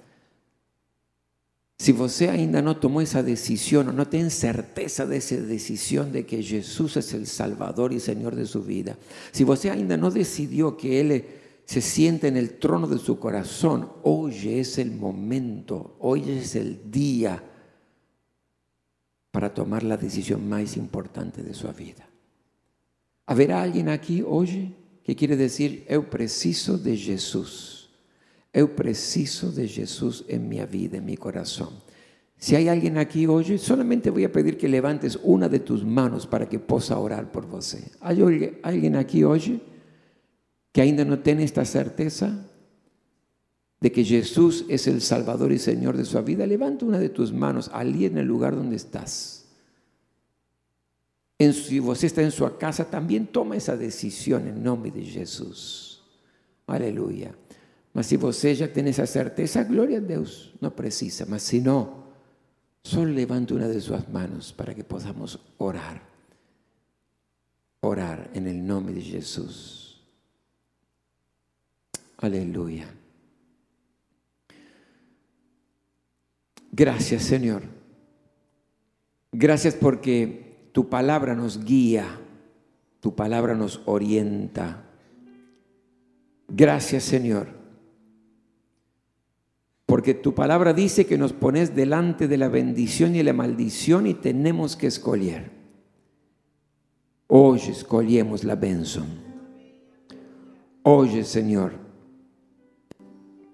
se 1.82 1.94
você 1.94 2.28
ainda 2.28 2.62
não 2.62 2.74
tomou 2.74 3.02
essa 3.02 3.24
decisão, 3.24 3.88
ou 3.88 3.94
não 3.94 4.04
tem 4.04 4.30
certeza 4.30 5.06
dessa 5.06 5.38
decisão 5.38 6.12
de 6.12 6.24
que 6.24 6.42
Jesus 6.42 6.98
é 6.98 7.16
o 7.16 7.26
Salvador 7.26 7.94
e 7.94 8.02
Senhor 8.02 8.36
de 8.36 8.46
sua 8.46 8.62
vida, 8.62 9.00
se 9.32 9.46
você 9.46 9.70
ainda 9.70 9.96
não 9.96 10.10
decidiu 10.10 10.74
que 10.74 10.90
Ele 10.90 11.26
se 11.66 11.82
siente 11.82 12.30
no 12.30 12.46
trono 12.50 12.86
de 12.86 13.02
seu 13.02 13.16
coração, 13.16 14.02
hoje 14.04 14.60
é 14.60 14.84
o 14.84 14.92
momento, 14.92 15.92
hoje 16.02 16.42
é 16.58 16.62
o 16.62 16.90
dia 16.90 17.42
para 19.32 19.50
tomar 19.50 19.86
a 19.86 19.96
decisão 19.96 20.38
mais 20.38 20.76
importante 20.76 21.42
de 21.42 21.54
sua 21.54 21.72
vida. 21.72 22.04
Haverá 23.26 23.64
alguém 23.64 23.88
aqui 23.88 24.22
hoje 24.22 24.76
que 25.02 25.16
quiere 25.16 25.38
dizer: 25.38 25.86
Eu 25.88 26.04
preciso 26.04 26.78
de 26.78 26.94
Jesus. 26.98 27.79
Eu 28.54 28.70
preciso 28.70 29.52
de 29.52 29.68
Jesus 29.68 30.24
em 30.28 30.40
minha 30.40 30.66
vida, 30.66 30.98
em 30.98 31.02
meu 31.02 31.18
coração. 31.18 31.72
Se 32.38 32.56
há 32.56 32.72
alguém 32.72 32.98
aqui 32.98 33.28
hoje, 33.28 33.58
solamente 33.58 34.10
vou 34.10 34.30
pedir 34.30 34.56
que 34.56 34.68
levantes 34.68 35.18
uma 35.24 35.50
de 35.50 35.60
tus 35.60 35.84
manos 35.84 36.26
para 36.26 36.46
que 36.46 36.58
possa 36.58 36.98
orar 36.98 37.26
por 37.28 37.46
você. 37.46 37.84
Há 38.00 38.10
alguém 38.10 38.96
aqui 38.96 39.26
hoje 39.26 39.62
que 40.72 40.80
ainda 40.80 41.04
não 41.04 41.18
tem 41.18 41.44
esta 41.44 41.66
certeza 41.66 42.46
de 43.82 43.90
que 43.90 44.04
Jesus 44.04 44.66
é 44.70 44.76
o 44.76 45.02
Salvador 45.02 45.52
e 45.52 45.60
Senhor 45.60 45.96
de 45.96 46.06
sua 46.06 46.22
vida? 46.22 46.46
Levanta 46.46 46.86
uma 46.86 46.98
de 46.98 47.10
tus 47.10 47.30
manos 47.30 47.70
ali 47.74 48.10
no 48.10 48.24
lugar 48.24 48.54
onde 48.54 48.76
estás. 48.76 49.40
En, 51.38 51.54
si 51.54 51.80
você 51.80 52.08
está 52.08 52.22
em 52.22 52.32
sua 52.32 52.52
casa, 52.52 52.84
também 52.84 53.24
toma 53.24 53.56
essa 53.56 53.76
decisão 53.78 54.40
em 54.40 54.52
nome 54.52 54.92
de 54.92 55.06
Jesus. 55.06 56.00
Aleluia. 56.68 57.34
Mas 57.94 58.06
se 58.06 58.18
você 58.18 58.54
já 58.54 58.68
tem 58.68 58.88
essa 58.88 59.06
certeza, 59.06 59.64
glória 59.64 59.98
a 59.98 60.02
Deus, 60.02 60.54
não 60.62 60.70
precisa. 60.70 61.26
Mas 61.28 61.44
se 61.44 61.60
não, 61.60 62.04
só 62.84 63.04
levante 63.04 63.54
uma 63.54 63.68
de 63.68 63.82
suas 63.82 64.08
manos 64.08 64.52
para 64.52 64.74
que 64.74 64.84
possamos 64.84 65.40
orar. 65.58 66.02
Orar 67.82 68.30
em 68.34 68.42
nome 68.62 68.94
de 68.94 69.02
Jesus. 69.02 70.02
Aleluia. 72.18 72.88
Gracias, 76.72 77.24
Señor. 77.24 77.64
Gracias 79.32 79.74
porque 79.76 80.70
tu 80.74 80.90
palabra 80.90 81.34
nos 81.36 81.64
guía, 81.64 82.20
tu 83.00 83.16
palabra 83.16 83.56
nos 83.56 83.82
orienta. 83.86 84.86
Gracias, 86.48 87.04
Señor 87.04 87.59
porque 89.90 90.14
tu 90.14 90.36
palabra 90.36 90.72
dice 90.72 91.08
que 91.08 91.18
nos 91.18 91.34
pones 91.34 91.76
delante 91.76 92.28
de 92.28 92.38
la 92.38 92.48
bendición 92.48 93.16
y 93.16 93.24
la 93.24 93.34
maldición 93.34 94.06
y 94.06 94.14
tenemos 94.14 94.76
que 94.76 94.86
escoger. 94.86 95.50
Hoy 97.26 97.60
escogemos 97.68 98.44
la 98.44 98.54
bendición. 98.54 99.08
Hoy, 100.84 101.24
Señor, 101.24 101.72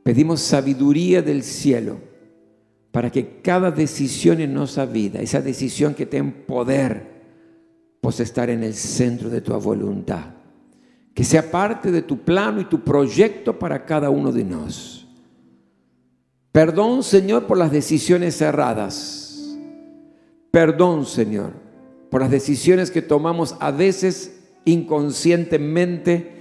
pedimos 0.04 0.42
sabiduría 0.42 1.22
del 1.22 1.42
cielo 1.42 2.00
para 2.92 3.10
que 3.10 3.40
cada 3.42 3.72
decisión 3.72 4.42
en 4.42 4.54
nuestra 4.54 4.86
vida, 4.86 5.22
esa 5.22 5.40
decisión 5.40 5.94
que 5.94 6.06
tiene 6.06 6.32
poder, 6.32 7.12
pueda 8.02 8.24
estar 8.24 8.50
en 8.50 8.62
el 8.62 8.74
centro 8.74 9.30
de 9.30 9.40
tu 9.40 9.58
voluntad. 9.58 10.34
Que 11.14 11.24
sea 11.24 11.50
parte 11.50 11.92
de 11.92 12.02
tu 12.02 12.18
plano 12.26 12.60
y 12.60 12.66
tu 12.66 12.84
proyecto 12.84 13.58
para 13.58 13.86
cada 13.86 14.10
uno 14.10 14.34
de 14.34 14.44
nosotros. 14.44 15.05
Perdón, 16.56 17.04
Señor, 17.04 17.48
por 17.48 17.58
las 17.58 17.70
decisiones 17.70 18.40
erradas. 18.40 19.58
Perdón, 20.52 21.06
Señor, 21.06 21.52
por 22.10 22.22
las 22.22 22.32
decisiones 22.32 22.92
que 22.92 23.02
tomamos 23.02 23.58
a 23.60 23.72
veces 23.72 24.40
inconscientemente 24.64 26.32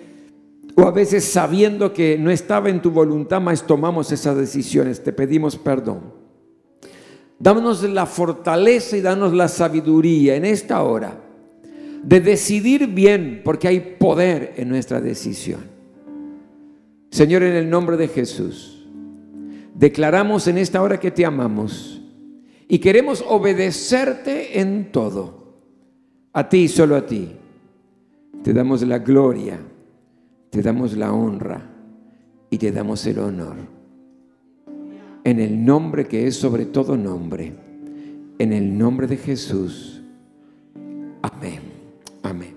o 0.77 0.83
a 0.83 0.93
veces 0.93 1.25
sabiendo 1.25 1.93
que 1.93 2.17
no 2.17 2.31
estaba 2.31 2.71
en 2.71 2.81
tu 2.81 2.93
voluntad, 2.93 3.41
mas 3.41 3.67
tomamos 3.67 4.13
esas 4.13 4.37
decisiones. 4.37 5.03
Te 5.03 5.13
pedimos 5.13 5.57
perdón. 5.57 6.13
Dámonos 7.41 7.83
la 7.83 8.07
fortaleza 8.07 8.97
y 8.97 9.01
danos 9.01 9.33
la 9.33 9.49
sabiduría 9.49 10.37
en 10.37 10.45
esta 10.45 10.81
hora 10.85 11.19
de 12.05 12.21
decidir 12.21 12.87
bien, 12.87 13.41
porque 13.45 13.67
hay 13.67 13.97
poder 13.99 14.55
en 14.59 14.69
nuestra 14.69 15.01
decisión. 15.01 15.63
Señor, 17.11 17.43
en 17.43 17.57
el 17.57 17.69
nombre 17.69 17.97
de 17.97 18.07
Jesús. 18.07 18.75
Declaramos 19.75 20.47
en 20.47 20.59
esta 20.59 20.81
hora 20.81 21.01
que 21.01 21.11
te 21.11 21.27
amamos 21.27 22.01
y 22.69 22.79
queremos 22.79 23.25
obedecerte 23.27 24.61
en 24.61 24.93
todo. 24.93 25.45
A 26.33 26.49
ti, 26.49 26.69
solo 26.69 26.97
a 26.97 27.05
ti. 27.05 27.29
Te 28.43 28.53
damos 28.53 28.83
la 28.83 28.99
gloria, 28.99 29.59
te 30.51 30.63
damos 30.63 30.97
la 30.97 31.13
honra 31.13 31.71
y 32.51 32.59
te 32.59 32.71
damos 32.71 33.05
el 33.07 33.19
honor. 33.19 33.57
En 35.25 35.41
el 35.41 35.65
nombre 35.65 36.07
que 36.07 36.27
es 36.27 36.37
sobre 36.37 36.67
todo 36.67 36.97
nombre. 36.97 37.53
En 38.39 38.53
el 38.53 38.77
nombre 38.77 39.07
de 39.07 39.17
Jesús. 39.17 40.03
Amén. 41.23 41.61
Amén. 42.23 42.54